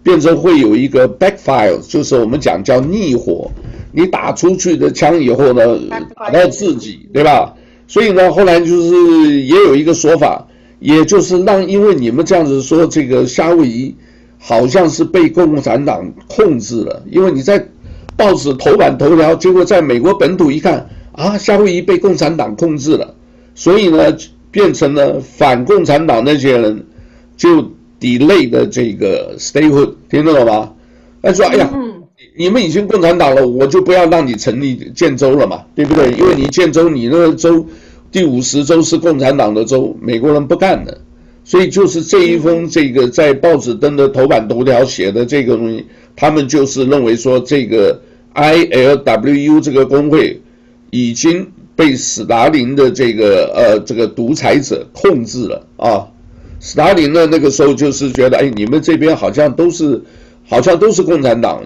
[0.00, 3.50] 变成会有一个 backfire，就是我们讲叫逆火，
[3.92, 5.78] 你打出去的枪以后呢，
[6.16, 7.52] 打到自己，对吧？
[7.86, 10.46] 所以呢，后来就是也有一个说法，
[10.78, 13.94] 也就是让因为你们这样子说，这个夏威夷
[14.38, 17.62] 好像是被共产党控制了，因为你在
[18.18, 23.14] 报纸头版头条，结果在美国本土一看啊，夏威夷被共产党控制了，
[23.54, 24.14] 所以呢，
[24.50, 26.84] 变成了反共产党那些人
[27.34, 27.70] 就。
[28.00, 30.72] delay 的这个 statehood 听得懂吗？
[31.20, 31.68] 他说：“哎呀，
[32.38, 36.12] 你们已经共产党了，我就不要让你成立建州了嘛，对不对？
[36.12, 37.66] 因为你建州，你那个州
[38.12, 40.96] 第五十州是共产党的州，美国人不干的。
[41.42, 48.00] 所以就是这一封这个在报纸登的头版头条写的这个东西，他们就是认为说这个
[48.34, 50.40] ILWU 这个工会
[50.90, 56.06] 已经被斯大林的这个呃这个独裁者控制了啊。”
[56.60, 60.02] 斯大林呢，那个时候就是觉得，哎，你们这边好像都是，
[60.44, 61.62] 好像都是共产党，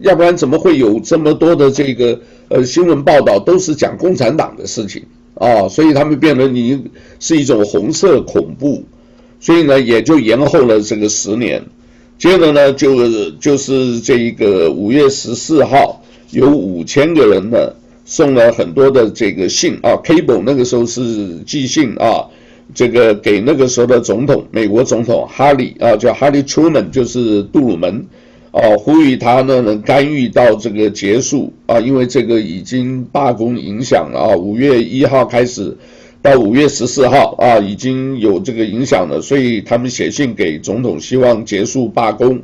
[0.00, 2.18] 要不然怎么会有这么多的这个
[2.48, 5.02] 呃新闻报道都是讲共产党的事情
[5.34, 5.68] 啊？
[5.68, 6.84] 所以他们变得你
[7.18, 8.82] 是一种红色恐怖，
[9.40, 11.62] 所以呢也就延后了这个十年。
[12.16, 15.99] 接着呢就就是这一个五月十四号，
[16.32, 17.72] 有五千个人呢
[18.04, 22.26] 送了很多的这个信啊，cable 那个时候是寄信啊。
[22.72, 28.06] 这个给那个时候的总统，美国总统哈里啊，叫哈里 ·truman，就是杜鲁门，
[28.52, 35.76] 啊，呼吁他呢能干预到这个结束啊，因为这个已经罢工影响了啊，五月一号开始
[36.22, 42.40] 到五月十四号啊，已经有这个影响了，所以他们写信给总统，希望结束罢工。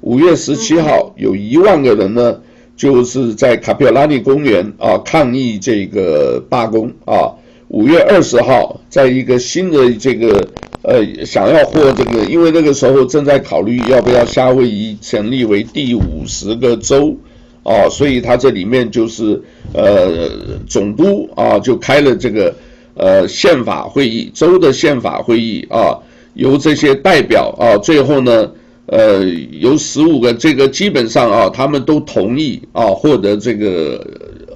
[0.00, 2.40] 五月十七号，有一万个人呢，
[2.76, 7.32] 就是在卡皮拉尼公园啊抗议这个罢工啊。
[7.68, 10.48] 五月二十号，在一个新的这个
[10.82, 17.12] 呃，想要获这个，因为那个时候正在考虑要不要夏威夷成立为第五十个州，
[17.64, 19.42] 啊，所以他这里面就是
[19.74, 20.30] 呃
[20.68, 22.54] 总督啊就开了这个
[22.94, 25.98] 呃宪法会议，州的宪法会议啊，
[26.34, 28.48] 由这些代表啊，最后呢
[28.86, 34.04] 呃有十五个这个基本上啊他们都同意啊获得这个，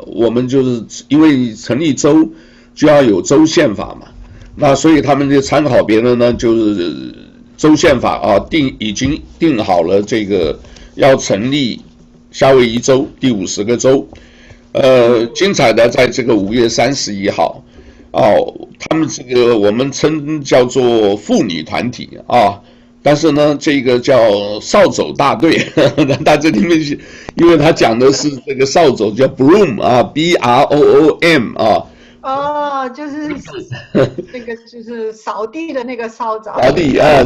[0.06, 2.28] 我们就是因为成立州。
[2.72, 4.06] 就要有州宪法嘛，
[4.54, 7.12] 那所以他们就参考别人呢，就是
[7.56, 10.58] 州宪法啊，定已经定好了这个
[10.94, 11.78] 要成立
[12.30, 14.06] 夏威夷州第五十个州，
[14.72, 17.62] 呃，精彩的在这个五月三十一号，
[18.12, 22.58] 哦，他们这个我们称叫做妇女团体啊，
[23.02, 25.58] 但是呢，这个叫扫帚大队，
[25.96, 26.98] 那他这里面是，
[27.36, 31.84] 因为他讲的是这个扫帚叫 broom 啊，B R O O M 啊。
[32.22, 33.28] 哦，就是
[34.30, 36.50] 那个，就是扫地的那个扫帚。
[36.60, 37.24] 扫地啊，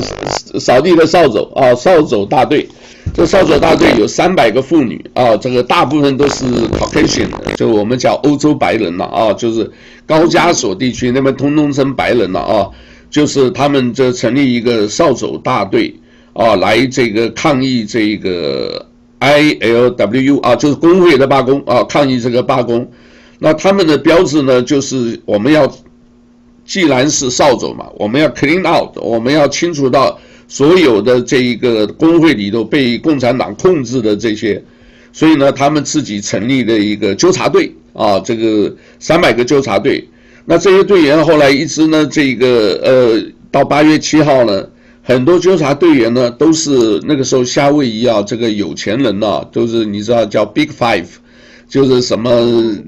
[0.61, 2.69] 扫地的扫帚啊，扫帚大队。
[3.13, 6.45] 这扫帚大队有三百个妇女啊，这个大部分都是
[6.79, 9.71] Caucasian，就我们叫欧洲白人了啊，就是
[10.07, 12.71] 高加索地区那边通通称白人了啊，
[13.15, 15.95] 就是他们这成立一个扫帚大队
[16.33, 18.85] 啊，来这个抗议这个
[19.21, 22.91] ILWU 啊，就是工会的罢工啊，抗议这个罢工。
[23.39, 25.73] 那他们的标志呢，就是我们要，
[26.65, 34.61] 既然是扫帚嘛，我们要 clean out，我们要清除到所有的这一个工会里头被共产党控制的这些，
[35.13, 40.05] 所以呢，他们自己成立了一个纠察队啊，这个三百个纠察队。
[40.45, 44.67] 那这些队员后来一直呢，这个呃，到八月七号呢，
[45.03, 51.07] 很多纠察队员呢都是那个时候夏威夷啊，这个有钱人呐、啊，都是你知道叫 Big Five。
[51.67, 52.31] 就是什么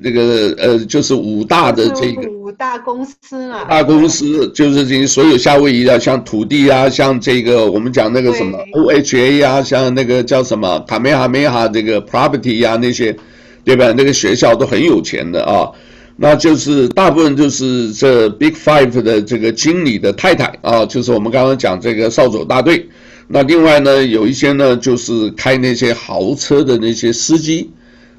[0.02, 13.16] 那个呃，就是五大的这个五大公司啊，大公司就是这些所有夏威夷的，像土地啊，像这个我们讲那个什么 OHA 呀，像那个叫什么卡梅哈梅哈这个 property 呀那些，
[13.64, 13.92] 对吧？
[13.96, 15.68] 那个学校都很有钱的啊，
[16.16, 22.88] 那就是大部分就是这 Big Five 的这个经理的太太啊，就是我们刚刚讲这个扫帚大队。
[23.28, 27.70] 那另外呢，有一些呢就是开那些豪车的那些司机。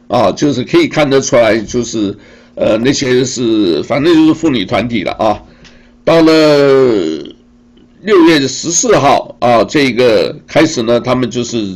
[0.10, 2.18] 啊，就是可以看得出来，就是，
[2.56, 5.44] 呃，那些是反正就是妇女团体了啊。
[6.06, 6.32] 到了
[8.04, 11.76] 六月十四号啊，这个开始呢，他们就是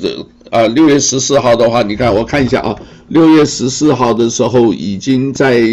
[0.52, 2.76] 啊，六月十四号的话，你看我看一下啊，
[3.08, 5.64] 六月十四号的时候，已经在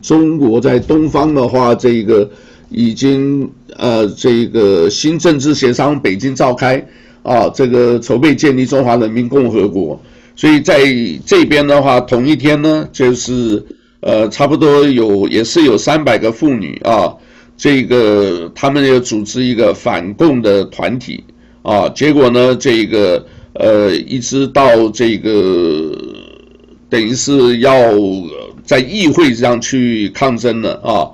[0.00, 2.30] 中国在东方的话，这个
[2.68, 6.86] 已经呃，这个新政治协商北京召开
[7.24, 10.00] 啊，这个筹备建立中华人民共和国。
[10.36, 10.84] 所以在
[11.26, 13.60] 这边的话，同一天呢，就是
[13.98, 17.12] 呃，差不多有也是有三百个妇女啊，
[17.56, 21.24] 这个他们要组织一个反共的团体
[21.62, 23.26] 啊，结果呢，这个
[23.58, 25.92] 呃，一直到这个
[26.88, 27.72] 等于是要
[28.64, 31.10] 在议会上去抗争了啊，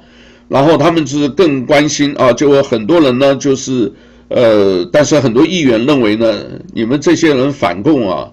[0.48, 3.90] 然后他们就是更关心啊，就很多人呢，就是
[4.28, 6.42] 呃，但是很多议员认为呢，
[6.74, 8.30] 你们这些人反共啊。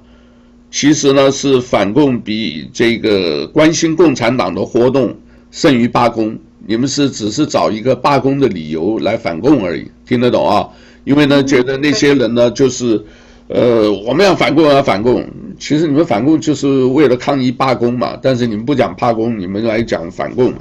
[0.74, 5.14] 其实呢，是反共比这个关心共产党的活动
[5.52, 6.38] 胜于罢工。
[6.66, 10.66] 你们是只是找一个罢工的理由来反共而已，听得懂啊？
[11.04, 13.04] 因为呢，觉得那些人呢，就是，
[13.54, 15.24] 呃，我们要反共要反共。
[15.60, 18.18] 其实你们反共就是为了抗议罢工嘛。
[18.22, 20.60] 但是你们不讲罢工，你们来讲反共嘛？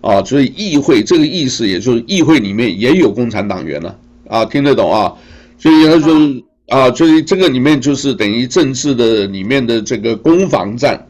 [0.00, 3.96] 啊，所以议会这个意思，也就是议会里面也有共产党员了
[4.28, 5.12] 啊，听得懂啊？
[5.58, 6.14] 所以他说。
[6.68, 11.06] 啊，所以这个里面就是等于政治的里面的这个攻防战，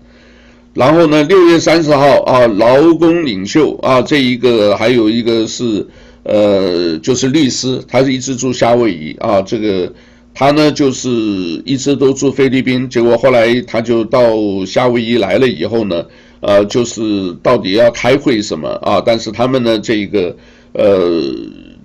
[0.74, 5.86] 然后呢，六月三十号啊，劳工领袖啊，这一个还有一个是
[6.24, 9.92] 呃，就是律师，他是一直住夏威夷啊，这个
[10.34, 11.08] 他呢就是
[11.64, 14.20] 一直都住菲律宾，结果后来他就到
[14.66, 16.04] 夏威夷来了以后呢，
[16.40, 19.02] 呃，就是到底要开会什么啊？
[19.04, 20.36] 但是他们呢，这个
[20.72, 21.22] 呃。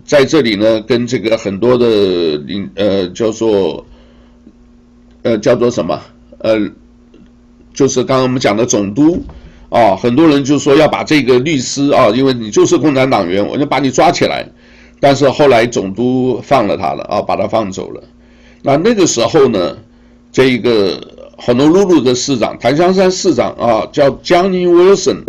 [0.08, 3.86] 在这里呢，跟这个很多的领呃叫做
[5.22, 6.02] 呃叫做什么
[6.38, 6.58] 呃，
[7.74, 9.22] 就是刚刚我们讲的总督
[9.68, 14.48] 啊，很多人就说要把这个律师啊，因为你就是共产党员，我就把你抓起来。
[15.02, 18.02] 但是后来总督放了他了啊，把他放走了。
[18.68, 19.78] 那那个时候呢，
[20.30, 21.00] 这个
[21.38, 25.24] 很多露露的市长，檀香山市长啊，叫 Johnny Wilson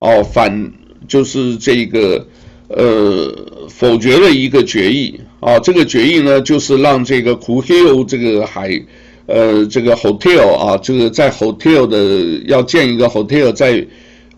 [0.00, 0.70] 哦、反
[1.08, 2.26] 就是这个。
[2.66, 3.30] 呃，
[3.68, 8.82] 否决了一个决议啊，这个决议呢，就是让这个 k u h i l 这个海，
[9.26, 13.86] 呃，这个 hotel 啊，这个在 hotel 的要建一个 hotel 在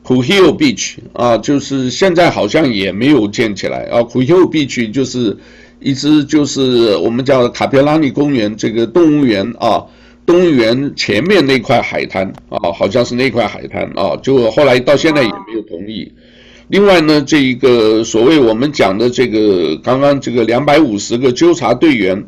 [0.02, 4.02] k u h i l Beach 啊，就是现在好像也没有建起来啊。
[4.02, 5.38] k u h i l Beach 就是
[5.86, 9.84] 一直就是我们叫卡佩拉尼公园这个动物园啊，
[10.26, 16.12] 动物园前面那块海滩啊，好像是那块海滩啊，就后来到现在也没有同意。
[16.66, 22.20] 另外呢，这一个所谓我们讲的这个刚刚这个两百五十个纠察队员，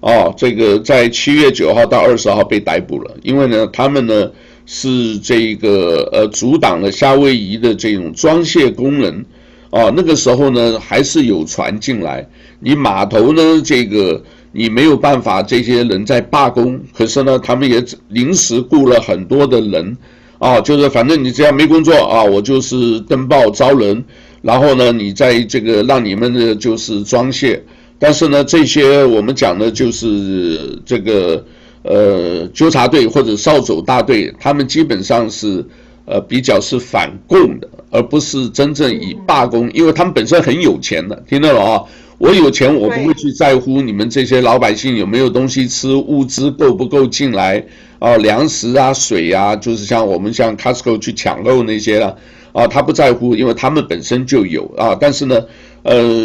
[0.00, 4.30] 啊，这个在七月九号到二十号被逮捕了，因为呢，他们呢
[4.66, 9.24] 是这一个呃阻挡了夏威夷的这种装卸工人，
[9.70, 12.26] 啊，那个时候呢还是有船进来，
[12.60, 19.96] 你码头呢这个你没有办法，这些人在罢工，可是呢他们也临时雇了很多的人。
[20.38, 24.04] 啊，就是反正你只要没工作啊，我就是登报招人，
[24.40, 27.60] 然后呢，你在这个让你们的就是装卸，
[27.98, 31.44] 但是呢，这些我们讲的就是这个
[31.82, 35.66] 呃纠察队或者扫帚大队，他们基本上是
[36.08, 41.82] 呃比较是反共的，而不是真正以罢工，因为他们本身很有钱的，听到了啊？
[42.18, 47.64] 我有钱，我不会去在乎你们这些老百姓有没有东西吃，物资够不够进来。
[48.00, 52.16] 啊，粮食啊，水啊，就是像我们像 Costco 去抢购那些了，
[52.52, 54.96] 啊，他不在乎，因为他们本身就有啊。
[55.00, 55.44] 但是呢，
[55.82, 56.24] 呃，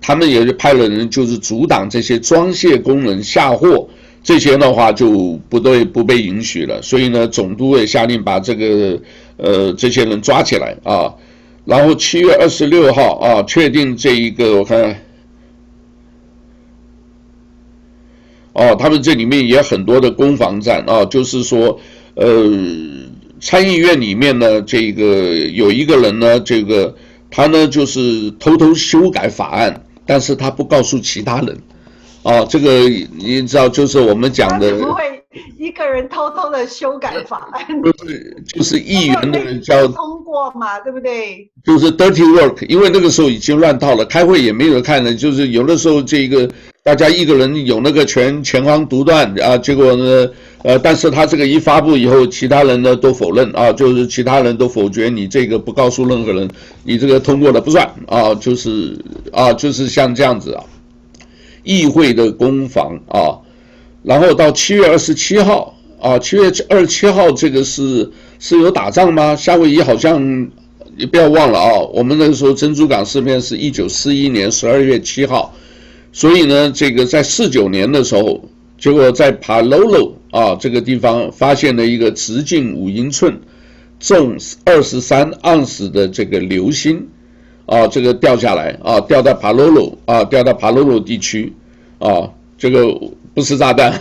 [0.00, 3.75] 他们也派了人，就是阻挡这些装卸工人下货，
[4.26, 6.82] 这些的话就不对，不被允许了。
[6.82, 9.00] 所以呢，总督也下令把这个
[9.36, 11.14] 呃这些人抓起来啊。
[11.64, 15.00] 然后七月二十六号啊，确定这一个我看。
[18.52, 21.78] 哦，他们这里面也很多的攻防战啊，就是说，
[22.14, 22.50] 呃，
[23.40, 26.96] 参议院里面呢，这个有一个人呢，这个
[27.30, 31.56] 他呢就是偷偷修改法案，但是他不告诉其他人，
[32.26, 35.22] 啊，这个你知道，就是我们讲的，他怎么会
[35.58, 41.48] 一个人偷偷的修改法案， 就是就是议员的人叫通过嘛，对不对？
[41.64, 46.48] 就是 dirty work，因为那个时候已经乱套了，开会也没有看的，就是有的时候这个
[46.82, 50.28] 大家一个人有那个权权方独断啊，结果呢，
[50.64, 56.48] 呃，但是他这个一发布以后，其他人呢都否认啊，就是其他人都否决你这个不告诉任何人，
[56.82, 58.98] 你这个通过了不算啊，就是
[59.32, 60.64] 啊，就是像这样子啊，
[61.66, 63.36] 议会的攻防啊。
[64.02, 68.08] 然后到七月二十七号啊，七月二十七号这个是
[68.38, 69.34] 是有打仗吗？
[69.34, 70.48] 夏威夷好像
[70.96, 75.52] 你不要忘了啊，我们那个时候珍珠港事变是一九四一年十二月七号，
[76.12, 78.48] 所以呢，这个在四九年的时候，
[78.78, 83.40] 结果在帕罗罗啊这个地方发现了一个直径五英寸、
[83.98, 87.06] 重二十三盎司的这个流星
[87.66, 91.52] 啊，这个掉下来啊，掉到帕罗罗啊，掉到帕罗罗地区
[91.98, 92.98] 啊，这个。
[93.36, 93.92] 不是炸弹，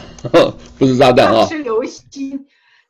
[0.78, 1.46] 不是炸弹啊！
[1.48, 2.40] 是流星，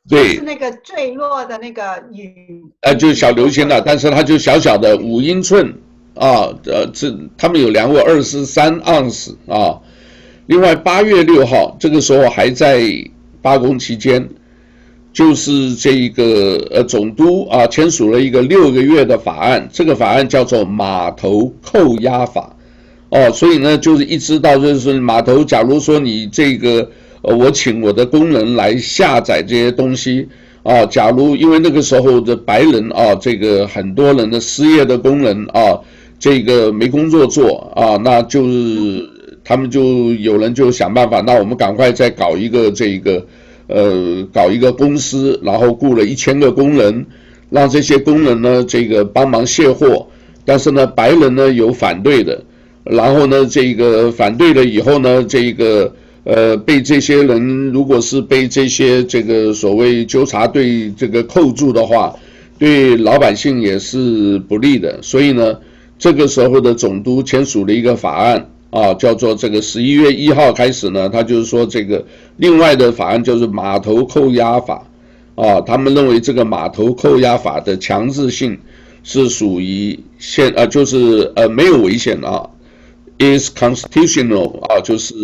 [0.08, 5.66] 对，是那个坠落的那个雨，哎，就是小流星了，但是它就小小的五英寸
[6.14, 9.80] 啊，呃，这他们有量过二十三盎司啊。
[10.46, 12.80] 另外，八月六号这个时候还在
[13.42, 14.28] 罢工期间，
[15.16, 22.54] 就是这一个呃总督啊签署了一个六个月的法案，这个法案叫做码头扣押法。
[23.08, 26.86] 哦，所以呢，就是一直到就是码头，假如说你这个，
[27.22, 30.28] 呃，我请我的工人来下载这些东西，
[30.62, 35.80] 啊，假如因为那个时候的白人啊，这个很多人的失业的工人啊，
[36.18, 39.08] 这个没工作做啊，那就是
[39.42, 43.24] 他们就有人就想办法，那我们赶快再搞一个这个，
[43.68, 47.04] 呃，搞一个公司，然后雇了一千个工人，
[47.50, 50.06] 让这些工人呢，这个帮忙卸货，
[50.44, 52.42] 但是呢，白人呢有反对的。
[52.84, 55.92] 然后呢，这个反对了以后呢，这个
[56.22, 62.14] 呃被这些人，如果是被这些这个所谓纠察队这个扣住的话，
[62.58, 65.00] 对老百姓也是不利的。
[65.02, 65.58] 所以呢，
[65.98, 72.04] 这个时候的总督签署了一个法案啊，叫做这个十一月一号开始呢，他就是说这个
[72.36, 74.86] 另外的法案就是码头扣押法
[75.34, 78.58] 啊，他们认为这个码头扣押法的强制性
[79.02, 82.48] 是属于宪呃就是呃没有违宪啊。
[83.18, 85.14] is constitutional 啊，就是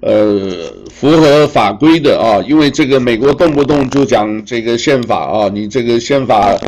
[0.00, 6.58] 呃符合法规的啊，因为这个美国动不动就讲这个宪法啊，你这个宪法，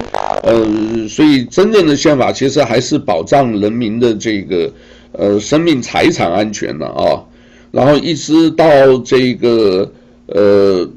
[0.44, 0.64] 呃，
[1.08, 4.72] 所以真正的宪法其实还是保障人民的这个
[5.12, 7.24] 呃生命财产安全的啊，
[7.70, 9.92] 然后一直到这个
[10.26, 10.88] 呃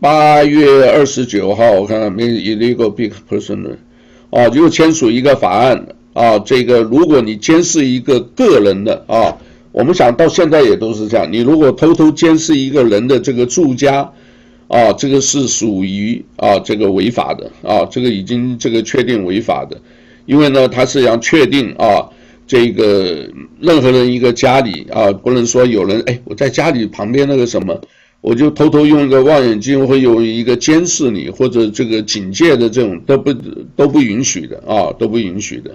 [0.00, 3.76] 八月二十九号，我看看没 illegal big person
[4.30, 5.86] 啊，就签署一个法案。
[6.14, 9.36] 啊，这个如果你监视一个个人的啊，
[9.72, 11.28] 我们想到现在也都是这样。
[11.28, 14.08] 你如果偷偷监视一个人的这个住家，
[14.68, 19.76] 啊，这个是属于啊这个违法的啊，这个已经这个确定违法的，
[20.26, 22.06] 因为呢，他是要确定啊，
[22.46, 23.28] 这个
[23.60, 27.80] 任何人一个家里啊，不能说有人哎，我在家里旁边那个什么。
[28.26, 33.30] 我就偷偷用一个望远镜，会有一个监视你或者这个警戒的这种都不
[33.76, 35.70] 都不允许的啊，都不允许的。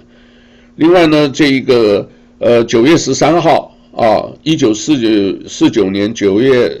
[0.74, 2.08] 另外呢，这一个
[2.40, 6.76] 呃九月十三号啊，一九四九四九年九月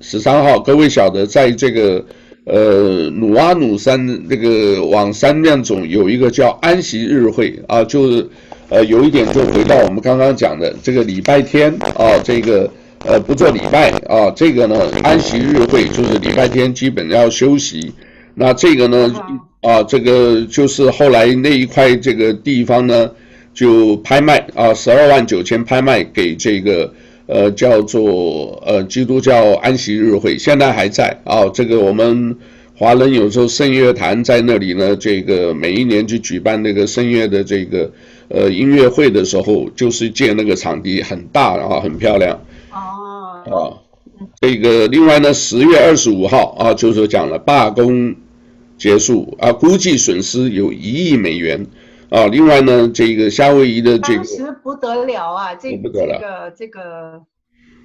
[0.00, 2.04] 十三号，各位晓得，在这个
[2.44, 8.28] 呃努阿努山那个往山那种有一个叫安息日会啊，就是
[8.72, 12.70] 呃有一点就回到我们刚刚讲的这个礼拜天啊，这个。
[13.04, 17.92] 呃，不做礼拜啊，这个呢，安息日会就是礼拜天基本要休息。
[18.36, 19.12] 那这个呢，
[19.60, 23.10] 啊，这个就是后来那一块这个地方呢，
[23.52, 26.94] 就拍卖啊，十二万九千拍卖给这个
[27.26, 31.44] 呃叫做呃基督教安息日会，现在还在啊。
[31.52, 32.36] 这个我们
[32.76, 37.90] 华人有时候圣乐坛在那里呢，这个每一年去举办那个圣乐的这个
[38.32, 42.40] 呃音乐会的时候，就是建那个场地很大啊，很漂亮。
[42.72, 43.52] 哦啊，
[44.40, 48.14] 这个另外呢，十月二十五号啊，就是讲了罢工
[48.78, 51.66] 结束啊，估计损失有一亿美元
[52.08, 52.26] 啊。
[52.26, 57.22] 另外呢，这个夏威夷的这个当时不得了啊，这这个这个。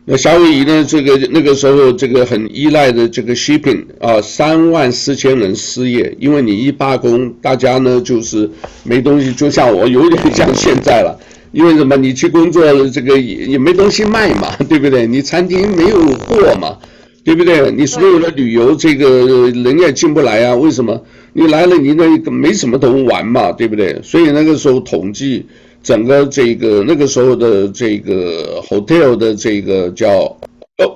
[0.09, 8.49] 那夏威夷呢，这个那个时候这个很依赖的这个 shipping 啊，三万四千人失业，因为你一罢工，大家呢就是
[8.85, 11.19] 没东西，就像我有点像现在了。
[11.51, 11.97] 因为什么？
[11.97, 15.05] 你去工作，这个也也没东西卖嘛， 对不对？
[15.05, 16.77] 你餐厅没有货嘛，
[17.25, 17.69] 对不对？
[17.71, 20.55] 你所有的旅游，这个人也进不来啊。
[20.55, 21.03] 为什么？
[21.33, 23.99] 你来了，你那个没什么东西玩嘛，对不对？
[24.01, 25.45] 所以那个时候统计
[25.87, 30.37] 整个这个那个时候的这个 hotel 的这个叫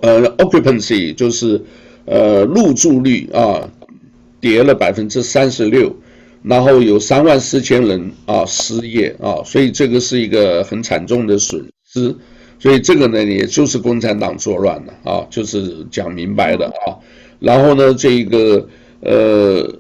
[0.01, 1.61] 呃 occupancy 就是
[2.03, 3.69] 呃入住率啊
[4.41, 5.95] 跌了百分之三十六，
[6.43, 12.13] 然后有三万四千人啊失业啊，所以这个是一个很惨重的损失。
[12.59, 16.99] 所以这个呢，也就是共产党作乱了啊，就是讲明白的啊。
[17.39, 18.67] 然后呢，这个
[18.99, 19.73] 呃，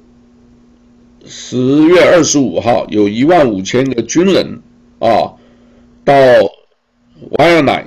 [1.25, 4.57] 十月二十五号有一万五千个军人
[5.01, 5.33] 啊，
[6.05, 6.13] 到
[7.31, 7.85] 瓦尔奈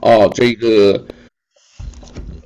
[0.00, 1.04] 啊，这个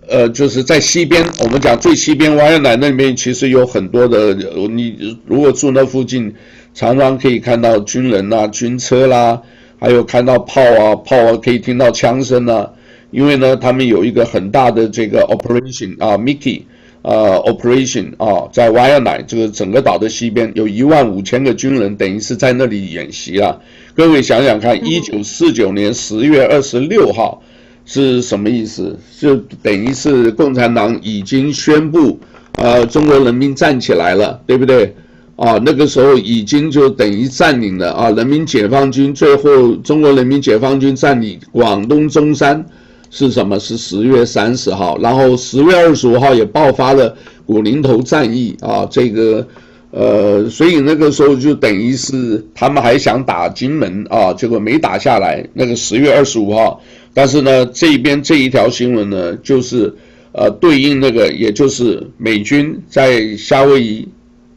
[0.09, 4.35] 呃，就是在西边，我们讲最西边瓦尔奈那边，其实有很多的，
[4.69, 6.35] 你如果住那附近，
[6.75, 9.41] 常常可以看到军人啊、军车啦。
[9.81, 12.71] 还有看到炮啊，炮啊，可以听到枪声啊，
[13.11, 16.63] 因为呢，他们有一个很大的这个 operation 啊，Mickey
[17.03, 23.59] 啊，operation 啊，在瓦尔奈这个整个岛的西边，有一万五千个军人，等于是在那里演习啊。
[23.95, 27.43] 各位想想看，一九四九年十月二十六号
[27.85, 28.97] 是什么意思？
[29.19, 32.19] 就等于是共产党已经宣布，
[32.53, 34.95] 呃，中国人民站起来了，对不对？
[35.35, 38.11] 啊，那个时候已经就等于占领了啊！
[38.11, 42.65] 人民解放军最后，中国人民解放军占领广东中山
[43.13, 43.61] 是什么？
[43.61, 48.89] 是十月三十号，然后十月二十五号也爆发了古林头战役啊！
[48.91, 49.47] 这个
[49.91, 55.47] 呃，所以那个时候就等于是他们还想打金门啊，结果没打下来。
[55.53, 56.83] 那个十月二十五号，
[57.13, 59.95] 但是呢，这边这一条新闻呢，就是
[60.33, 64.09] 呃对应那个，也就是美军在夏威夷。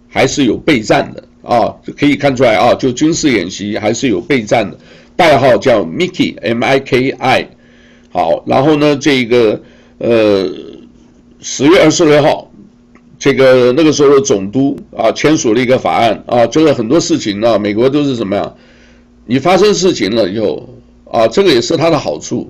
[0.07, 4.77] 还是有备战的啊，可以看出来啊，就军事演习还是有备战的，
[5.13, 7.49] 代号叫 Miki M I K I，
[8.15, 9.59] 好，然后呢，这个
[9.97, 10.49] 呃
[11.41, 12.49] 十月二十六号，
[13.19, 18.55] 这个那个时候的总督啊签署了一个法案啊，就是很多事情啊，美国都是什么样，
[19.25, 20.69] 你发生事情了以后
[21.11, 22.49] 啊，这个也是他的好处，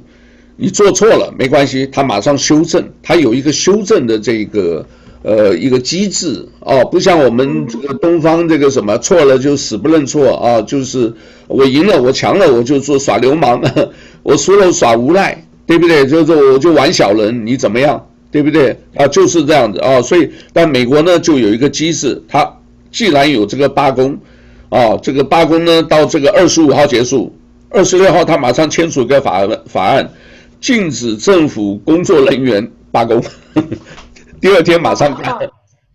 [0.55, 4.85] 你做错了没关系，他马上修正，他有一个修正的这个。
[5.27, 11.11] 呃，一个机制哦，不像我们这个东方这个什么错了就死不认错啊，就是
[11.47, 13.59] 我赢了我强了我就做耍流氓，
[14.21, 16.05] 我输了耍无赖，对不对？
[16.05, 18.77] 就是我就玩小人，你怎么样，对不对？
[18.95, 20.01] 啊，就是这样子啊。
[20.01, 22.47] 所以，但美国呢就有一个机制，它
[22.91, 24.17] 既然有这个罢工，
[24.69, 27.35] 啊，这个罢工呢到这个二十五号结束，
[27.69, 30.09] 二十六号他马上签署一个法法案，
[30.61, 33.21] 禁止政府工作人员罢工。
[34.39, 35.37] 第二天马上看，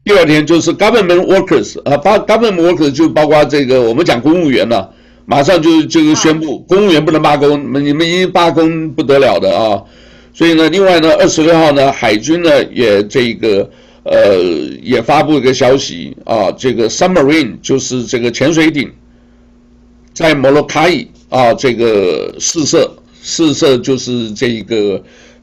[0.03, 4.93] 第二天就是 government workers 啊，包 government workers 就包括这个我们讲公务员了，
[5.31, 7.51] 马上就就宣布公务员不能罢工，
[7.85, 9.81] 你们一罢工不得了的啊，
[10.35, 13.71] 所以呢，另外呢，二十六号呢，海军呢也这个
[14.03, 14.43] 呃
[14.83, 18.91] 也发布一个消息啊，这个 submarine 就是这个潜水艇
[20.13, 22.91] 在摩洛卡伊啊这个试射
[23.23, 25.01] 试射就是这个。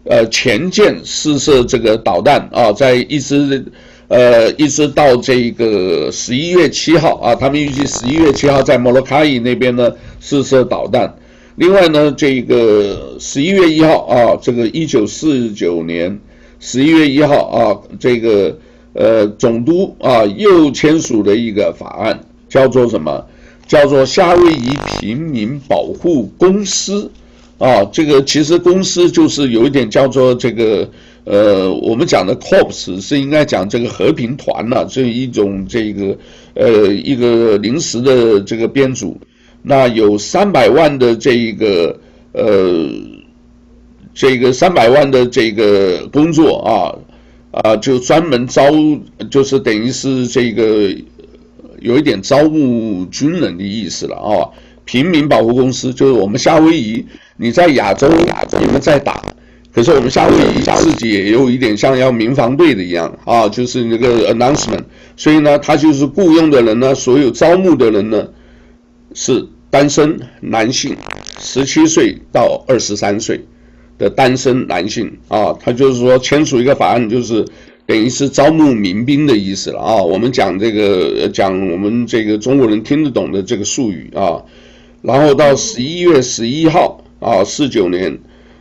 [0.10, 3.62] 呃，潜舰试射这个导弹啊，在一直，
[4.08, 11.14] 呃，一直到这个十一月七号啊，他们预计十一月七号在摩洛卡伊那边呢试射导弹。
[11.56, 16.20] 另外呢，这个十一月一号啊，这个一九四九年
[16.60, 18.58] 十一月一号啊，这个
[18.94, 23.26] 呃总督啊又签署了一个法案，叫做什么？
[23.68, 27.12] 叫做夏威夷平民保护公司。
[27.58, 30.88] 啊，这个其实公司就是有一点叫做这个，
[31.30, 36.18] 呃，我们讲的 COPS 是应该讲这个和平团了，这一种这个，
[36.54, 39.20] 呃，一个临时的这个编组，
[39.62, 42.00] 那有三百万的这一个，
[42.32, 42.90] 呃，
[44.14, 46.96] 这个三百万的这个工作啊，
[47.52, 48.64] 啊，就专门招，
[49.30, 50.96] 就是等于是这个
[51.82, 54.48] 有一点招募军人的意思了啊，
[54.86, 57.06] 平民保护公司就是我们夏威夷。
[57.36, 59.24] 你在亚洲，亚洲你们在打，
[59.78, 64.82] 可是我们夏威夷自己也有一点像要民防队的一样啊，就是那个 announcement，
[65.16, 68.28] 所以呢，他就是雇佣的人呢，所有招募的人呢，
[69.14, 70.98] 是单身男性，
[71.40, 73.40] 十七岁到二十三岁
[74.00, 77.46] 的单身男性啊，他就是说签署一个法案，就是
[77.86, 80.02] 等于是招募民兵的意思了啊。
[80.02, 84.42] 我们讲这个讲我们这个中国人听得懂的这个术语啊，
[85.04, 87.04] 然后到十一月十一号。
[87.20, 88.16] 啊，四九年，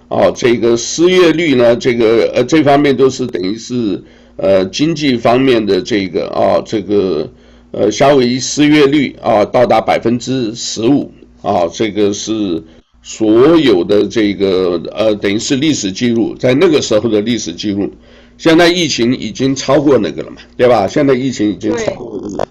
[0.08, 4.00] 啊，这个失业率呢，这个呃，这方面都是等于是
[4.36, 7.28] 呃经济方面的这个啊，这个
[7.72, 11.10] 呃夏威夷失业率啊到达百分之十五
[11.42, 12.62] 啊，这个是
[13.02, 17.90] 所有的这个呃等于是历史记录，在那个时候的历史记录，
[18.38, 20.86] 现在疫情已经超过那个了嘛，对吧？
[20.86, 22.48] 现在疫情已经超过那个了，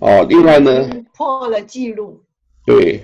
[0.00, 0.86] 哦，另外呢，
[1.16, 2.20] 破了记录，
[2.66, 3.00] 对。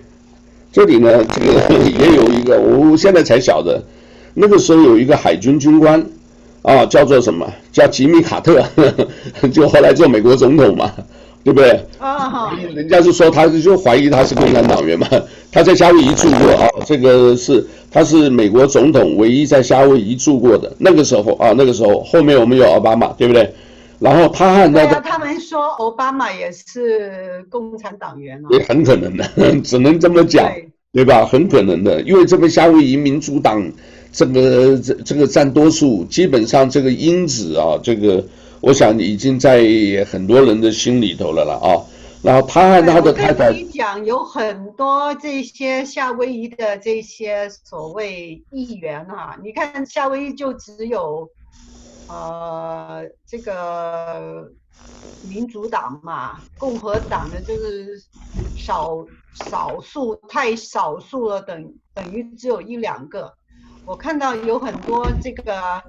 [0.76, 3.82] 这里呢，这个也有一个，我现在才晓得，
[4.34, 6.04] 那个时候有一个海军军官，
[6.60, 7.50] 啊，叫做什么？
[7.72, 8.84] 叫吉米卡特，呵
[9.40, 10.92] 呵就后来做美国总统嘛，
[11.42, 11.80] 对不对？
[11.98, 15.08] 啊，人家是说他就怀疑他是共产党员嘛，
[15.50, 20.70] 他在夏威夷住过啊，这个是他是美国总统唯一在夏威夷住过的。
[20.76, 23.50] 那个时候啊，那个时候后面我们有奥巴马，对不对？
[23.98, 29.24] 然后他和那个，他们说奥巴马也是共产党员啊，也很可能的，
[29.62, 30.50] 只能这么讲。
[30.92, 31.26] 对吧？
[31.26, 33.70] 很可能的，因为这个夏威夷民主党，
[34.12, 38.24] 这个这这个占多数，基本上这个因子啊，这个
[38.62, 39.62] 我想已经在
[40.10, 41.68] 很多人的心里头了了啊。
[42.22, 51.28] 然后他和他的太太，我跟你讲，有很多这些夏威夷的这些所谓议员啊，你看夏威夷就只有，
[52.08, 54.50] 呃，这个。
[55.26, 57.98] 民主党嘛，共和党的就是
[58.54, 63.34] 少少数，太少数了，等等于只有一两个。
[63.86, 65.82] 我看到有很多这个，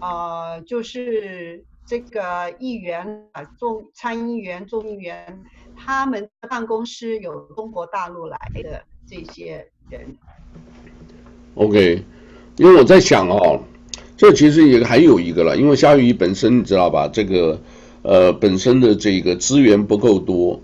[0.00, 5.40] 呃，就是这个议员啊，众参议员、众议员，
[5.76, 10.16] 他们办公室有中国大陆来的这些人。
[11.54, 12.04] OK，
[12.56, 13.62] 因为我在想哦，
[14.16, 17.60] 这其实也还有一个了，因为夏威夷本身你知道吧，这个。
[18.08, 20.60] 呃，本身的这个资源不够多，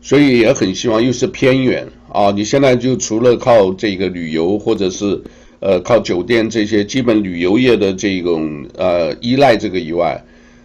[0.00, 2.30] 所以也很希望又是偏远啊。
[2.30, 5.20] 你现在就除了靠这个旅游，或者是
[5.60, 10.24] 呃靠酒店这些基本旅游业的这种呃依赖这个以外，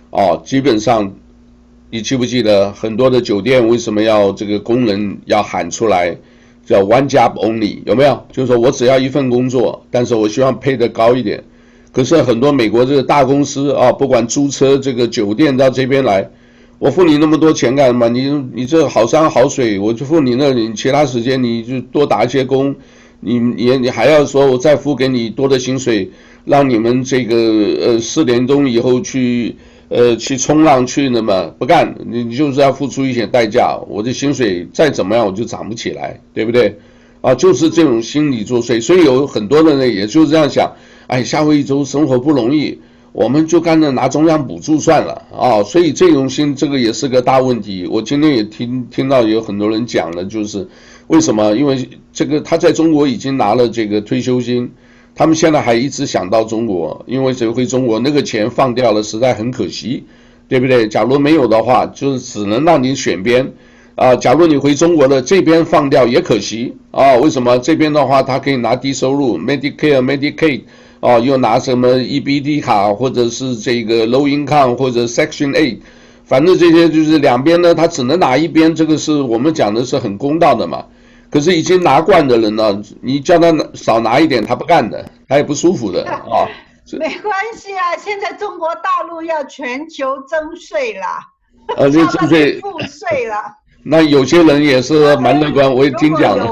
[0.09, 1.13] 啊，基本上
[1.89, 6.15] 你记不记得很多的酒店为什么要这个工人要喊出来
[6.65, 8.25] 叫 one job only 有没有？
[8.31, 11.43] 就是说我只要一份工作，但是我希望配得高一点。
[11.91, 16.29] 可是很多美国这个大公司啊，不管租车这个酒店到这边来，
[16.79, 18.07] 我付你那么多钱干什么？
[18.07, 22.73] 你你这好山好水，我就付你那里，其他时间你就多打一些工，
[23.19, 26.09] 你你你还要说我再付给你多的薪水，
[26.45, 27.35] 让你们这个
[27.85, 29.55] 呃四点钟以后去
[29.89, 36.73] 呃去冲浪去那么不干，你就是要付出一些代价，我的薪水再怎么样我就涨不起来，对不对？
[37.19, 40.71] 啊，就是这种心理作祟，所以有很多人呢也就是这样想。
[41.11, 42.79] 哎，夏威夷州生活不容易，
[43.11, 45.61] 我们就干脆拿中央补助算了啊！
[45.61, 47.85] 所以这种心，这个也是个大问题。
[47.85, 50.65] 我今天也听听到有很多人讲了，就是
[51.07, 51.53] 为什么？
[51.53, 54.71] 因为这个他在中国已经拿了这个退休金，
[55.13, 60.05] 他们现在还一直想到中国，因为谁回中国那个钱放掉了，实在很可惜，
[60.47, 60.87] 对不对？
[60.87, 63.51] 假如没有的话，就是只能让你选边
[63.95, 64.15] 啊。
[64.15, 67.15] 假如你回中国的这边放掉也可惜啊。
[67.17, 67.59] 为什么？
[67.59, 70.61] 这边的话，他可以拿低收入，Medicare、Medicaid。
[71.01, 75.79] 哦，又拿什么 EBD 卡，或者是这个 Low Income 或者 Section Eight，
[76.23, 80.85] 反正这些就是两边呢，他只能拿一边，这个是我们讲的是很公道的嘛。
[81.31, 86.21] 可是已经拿惯的人呢，你叫他少拿一点，他不干的，他也不舒服的 啊。
[86.27, 86.47] 哦、
[86.99, 91.19] 没关系啊，现在中国大陆要全球征税啦，
[91.77, 93.35] 呃，就征税赋税了。
[93.83, 96.45] 那有些人也是 蛮乐观，我也听讲了。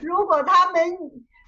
[0.00, 0.82] 如果他们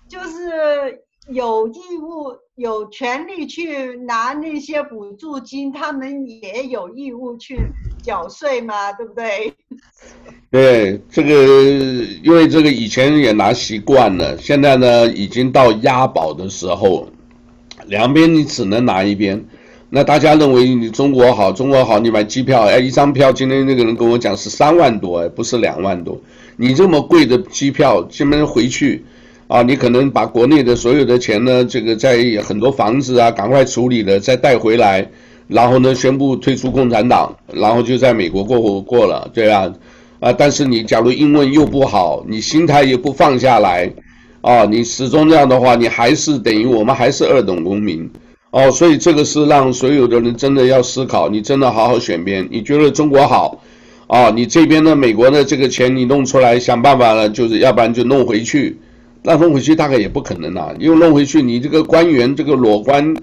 [0.08, 1.04] 就是。
[1.30, 7.58] 有义务、有权利去拿那些补助金，他们也有义务去
[8.02, 9.52] 缴税嘛，对不对？
[10.50, 11.44] 对，这个
[12.22, 17.06] 因为这个以前也拿习惯了，现在呢已经到押宝的时候，
[17.86, 19.44] 两边你只能拿一边。
[19.90, 26.18] 那大家认为你中国好，中国好，你买机票，哎，一张票，今天那个人跟我讲是三万多，哎，不是两万多，
[26.56, 29.04] 你这么贵的机票，今天回去。
[29.48, 35.08] 啊，你可能把国内的所有的钱呢，这个在很多房子啊，赶快处理了，再带回来，
[35.48, 39.72] 然后呢，宣布退出共产党，然后就在美国过活过了，对啊，
[40.20, 43.90] 啊，但是你假如英文又不好，你心态也不放下来，
[44.42, 48.06] 啊，你始终这样的话，你还是等于我们还是二等公民，
[48.50, 53.62] 哦，所以这个是让所有的人真的要思考，你真的好好选边，你觉得中国好，
[54.08, 58.76] 啊，你这边的美国的这个钱你弄出来，想办法了，就是要不然就弄回去。
[59.28, 63.14] 那弄回去大概也不可能啊，因为弄回去你这个官员这个裸官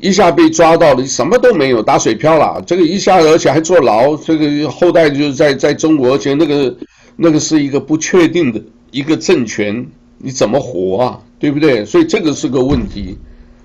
[0.00, 2.62] 一下被抓到了，什么都没有，打水漂了。
[2.66, 6.74] 这个一下而且还坐牢，这个后代就是在在中国，而且那个
[7.14, 8.58] 那个是一个不确定的
[8.90, 11.20] 一个政权，你怎么活啊？
[11.38, 11.84] 对不对？
[11.84, 13.18] 所以这个是个问题，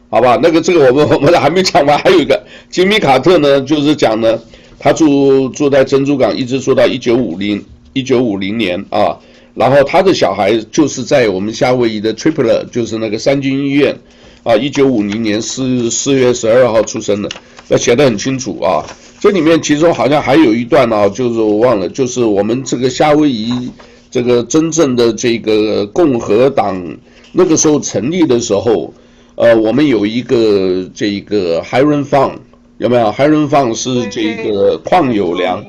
[0.10, 0.38] 好吧？
[0.44, 4.38] 那个这个我们我们还没讲完，还有一个吉米卡特呢，就是讲呢，
[4.78, 9.18] 他住住在珍珠港，一直住到一九五零一九五零年啊。
[9.56, 13.96] 然后他的小孩就是在我们夏威夷的 Tripler，就是那个三军医院，
[14.44, 17.30] 啊，一九五零年四四月十二号出生的，
[17.68, 18.84] 那写得很清楚啊。
[19.20, 23.72] 这里面其中好像还有一段啊，就是我忘了，就是我们这个夏威夷
[24.12, 26.98] 这个真正的这个共和党
[27.32, 28.94] 那个时候成立的时候，
[29.36, 32.34] 呃，我们有一个这个 Hiram Fong
[32.80, 35.64] 有没有？Hiram Fong 是这个邝友良，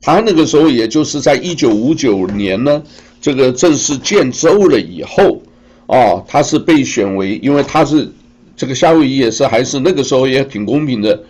[0.00, 2.80] 他那个时候也就是在一九五九年呢，
[3.20, 5.42] 这个正式建州了以后，
[5.86, 8.10] 哦，他是被选为，因为他是
[8.56, 11.22] 这个夏威夷也是还是那个时候也挺公平的，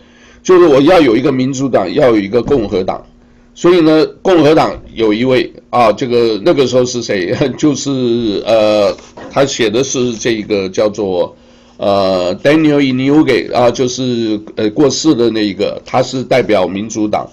[0.43, 3.05] 就是我要有一个民主党，要有一个共和党。
[3.53, 7.34] 所以呢，共和党有一位啊，这个那个时候是谁？
[7.59, 8.97] 就是呃，
[9.30, 11.36] 他写的是这个叫做
[11.76, 17.28] 呃 Daniel Inouye 啊，就是呃过世的那一个，他是代表民主党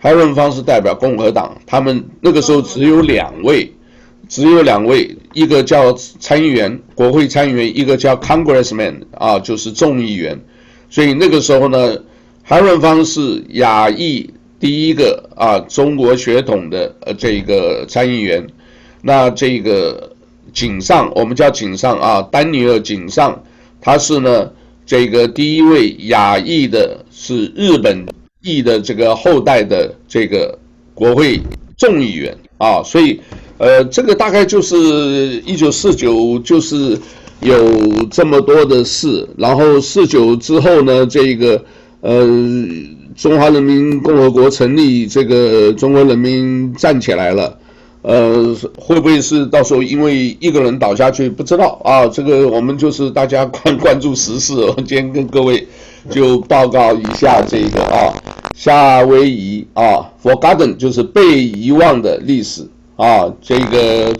[0.00, 1.56] ，Hiram Fong 是代表共和党。
[1.66, 3.72] 他们那个时候只有两位，
[4.34, 10.36] 只有两位，一个叫参议员，国会参议员，一个叫 Congressman 啊，就是众议员。
[10.90, 11.96] 所以那个时候呢
[12.48, 14.28] ，Hiram Fong 是亚裔。
[14.58, 18.44] 第一个啊，中国血统的呃这个参议员，
[19.02, 20.10] 那这个
[20.52, 23.40] 井上，我们叫井上啊，丹尼尔井上，
[23.80, 24.50] 他是呢
[24.84, 28.04] 这个第一位亚裔的，是日本
[28.40, 30.58] 裔的这个后代的这个
[30.92, 31.40] 国会
[31.76, 33.20] 众议员啊，所以
[33.58, 34.76] 呃这个大概就是
[35.46, 36.98] 一九四九，就是
[37.40, 37.56] 有
[38.10, 41.64] 这么多的事，然后四九之后呢，这个
[42.00, 42.28] 呃。
[43.16, 47.56] 中华人民共和国成立，这个中国人民站起来了，
[48.02, 51.30] 呃，会不会是到时候因为一个人倒下去？
[51.30, 52.08] 不知道啊。
[52.08, 55.64] 这个我们就是大家关关注时事，我 今天跟各位
[56.10, 58.10] 就报告一下这个啊，
[58.56, 64.14] 夏威夷啊，Forgotten 就是被遗忘的历史啊，这个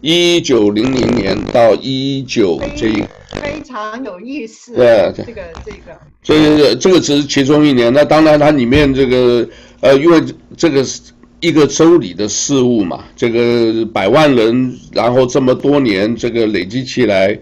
[0.00, 2.92] 一九零零年到一九这。
[3.40, 7.92] 非常有意思，对，这个这个，这个这个只是其中一年。
[7.92, 9.48] 那当然，它里面这个
[9.80, 10.20] 呃，因为
[10.56, 11.00] 这个是
[11.38, 17.38] 一个州里的事务嘛，这个百万人，然后这么多年，这个累积起来，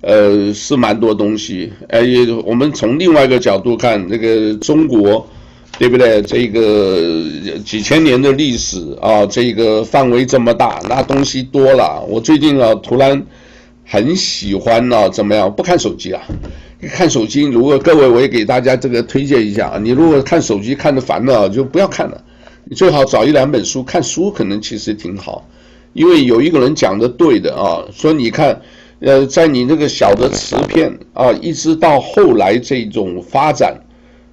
[0.00, 1.72] 呃，是蛮多东西。
[1.88, 2.00] 哎，
[2.44, 5.24] 我们从另外一个角度看，这个中国，
[5.76, 6.22] 对不对？
[6.22, 12.00] 这个几千年的历史啊，这个范围这么大，那东西多了。
[12.08, 13.20] 我最近啊，突然。
[13.90, 15.50] 很喜欢呢、怎么样？
[15.50, 16.20] 不看手机啊？
[16.92, 19.78] 看手机，如果各位，我也给大家这个推荐一下啊。
[19.82, 22.22] 你如果看手机看的烦了，就不要看了。
[22.64, 25.48] 你最好找一两本书，看书可能其实挺好。
[25.94, 28.60] 因为有一个人讲的对的啊，说你看，
[29.00, 33.74] 呃，在你那个小的瓷片啊，一直到后来这种发展，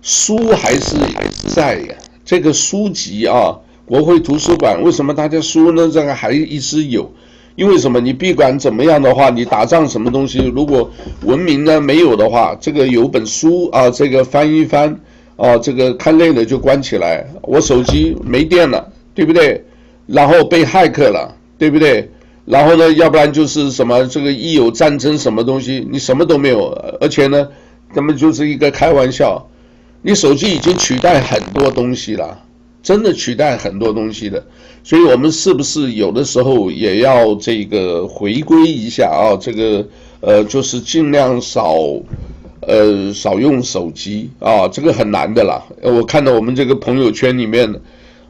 [0.07, 1.95] 书还是还是在呀。
[2.23, 5.89] 这个书籍啊，国会图书馆为什么大家书呢？
[5.91, 7.11] 这个还一直有。
[7.55, 7.99] 因为什么？
[7.99, 10.45] 你闭馆怎么样的话，你打仗什么东西？
[10.53, 10.87] 如果
[11.23, 14.95] 文明呢没有的话，这个有本书啊，这个翻一翻
[15.37, 17.25] 啊，这个看累了就关起来。
[17.41, 19.65] 我手机没电了，对不对？
[20.05, 22.07] 然后被骇客了，对不对？
[22.45, 26.69] 然后呢，要不然就是什么这个一有战争什么东西，你什么都没有，
[27.01, 27.47] 而且呢，
[27.91, 29.47] 根本就是一个开玩笑。
[30.07, 32.39] 你手机已经取代很多东西了。
[32.83, 34.45] 真的取代很多东西的，
[34.83, 39.33] 所以我们是不是有的时候也要这个回归一下啊？
[39.41, 39.83] 这个
[40.21, 41.73] 呃，就是尽量少
[42.61, 45.59] 呃少用手机啊，这个很难的啦。
[45.81, 47.73] 我看到我们这个朋友圈里面，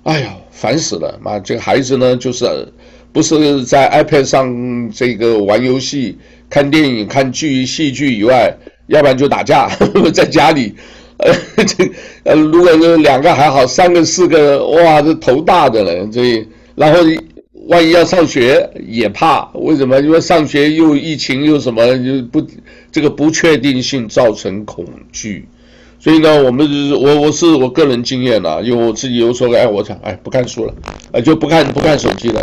[0.04, 1.20] 哎呀，烦死了！
[1.22, 2.46] 妈，这个孩子呢，就是
[3.12, 6.18] 不是在 iPad 上这个玩游戏、
[6.50, 8.56] 看电影、看剧、戏剧以外，
[8.88, 9.68] 要不然就打架，
[10.16, 10.74] 在家里。
[11.56, 11.92] 呃，这
[12.24, 16.08] 呃，如果是两个还好，三个四个，哇，这头大的了。
[16.12, 16.46] 这
[16.76, 17.00] 然后
[17.68, 20.00] 万一要上学也怕，为什么？
[20.02, 22.46] 因为上学又疫情又什么，就不
[22.92, 25.48] 这个不确定性造成恐惧。
[26.00, 30.74] 所以呢，我们就是我我是我个人经验了，因为我自己有说，哎，我想，哎，不看书了，
[31.12, 32.40] 呃，就不看不看手机了。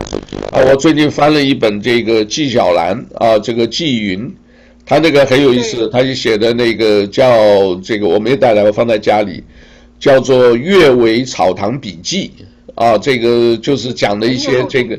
[0.51, 4.35] 啊，我最近翻了一本这个纪晓岚啊，这个纪云。
[4.85, 9.43] 他那个很有意思，他就写的那个叫这个，我没带来，我放在家里，
[9.99, 12.31] 叫做《阅微草堂笔记》
[12.83, 14.99] 啊，这个就是讲的一些这个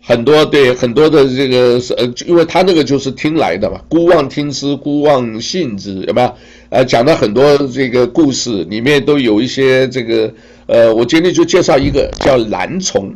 [0.00, 6.34] 很多对很多的这个呃，因为他那个就是听来的嘛，孤妄听之，孤妄信之，有没有？
[6.70, 10.32] 呃，讲了很多这个故事，里面都有一些这个
[10.66, 13.14] 呃，我今天就介绍一个叫兰虫。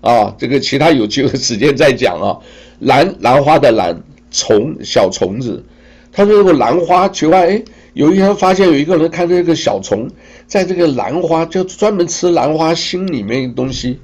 [0.00, 2.36] 啊，这个其他有机会时间再讲啊，
[2.80, 4.02] 兰兰花的兰。
[4.32, 5.62] 虫小虫子，
[6.10, 7.62] 他说这个兰花奇怪，哎，
[7.92, 10.08] 有一天发现有一个人看这个小虫，
[10.46, 14.00] 在这个兰花就专门吃兰花心里面的东西，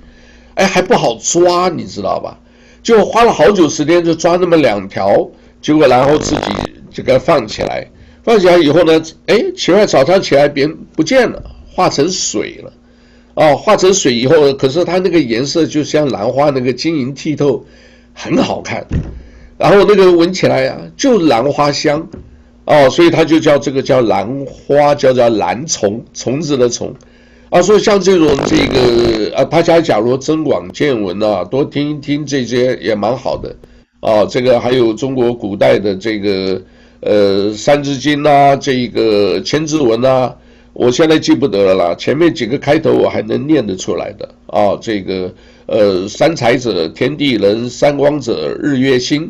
[0.54, 2.38] 哎，还不好抓，你知道吧？
[2.82, 5.28] 就花了好久时间就抓那么两条，
[5.60, 6.42] 结果然后自己
[6.90, 7.86] 这个放起来，
[8.22, 11.42] 放起来以后呢，哎，奇怪，早上起来别人不见了，
[11.74, 12.72] 化成水了，
[13.34, 17.64] 哦，化成水以后，可是它那个颜色就像兰花那个晶莹剔透。
[18.20, 18.84] 很好看，
[19.58, 22.08] 然后那个闻起来啊，就兰花香，
[22.64, 26.94] 哦，所以它就叫这个叫兰花，叫叫兰虫，虫子的虫，
[27.50, 33.54] 啊，所以像这种这个啊，大家假如增广见闻啊，多听一听这些也蛮好的，
[34.00, 36.62] 啊，这个还有中国古代的这个
[37.00, 40.34] 呃《三字经》啊，这个《千字文》啊。
[40.74, 44.28] 我现在记不得了啦，前面几个开头我还能念得出来的。
[44.46, 45.28] 啊，这个
[45.66, 49.28] 呃，三才者，天地人；三光者，日月星，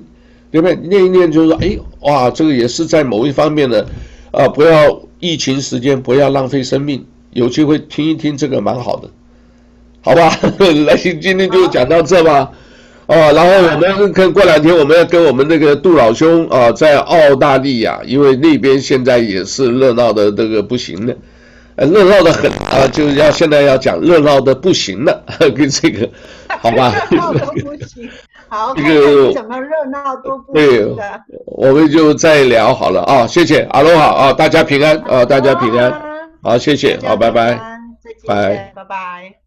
[0.51, 0.77] 对不对？
[0.77, 3.87] 念一念就是说，哎，哇，这个也是在某一方面的
[4.31, 9.11] 啊，不要疫情时间，不要浪费生命，有机会听一听这个蛮好的，
[10.01, 10.31] 好吧？
[10.87, 12.51] 来，今天就讲到这吧。
[13.07, 21.07] 哦，然后我们跟过两天我们要跟我们那个杜老兄啊，在澳大利亚，因为那边现在也是热闹的这个不行
[21.79, 21.87] 的。
[21.87, 25.25] 热闹的很啊，就是要现在要讲热闹的不行了，
[25.57, 26.09] 跟这个，
[26.61, 26.93] 好吧？
[27.11, 28.09] 热闹都不行，
[28.49, 31.21] 好，这个怎么热闹都不行的。
[31.47, 35.93] 我们就再聊好了啊，谢谢，阿罗好啊，大家平安啊，大家平安，
[36.43, 37.53] 好，谢谢，好，拜拜，
[38.27, 39.39] 拜拜，拜拜。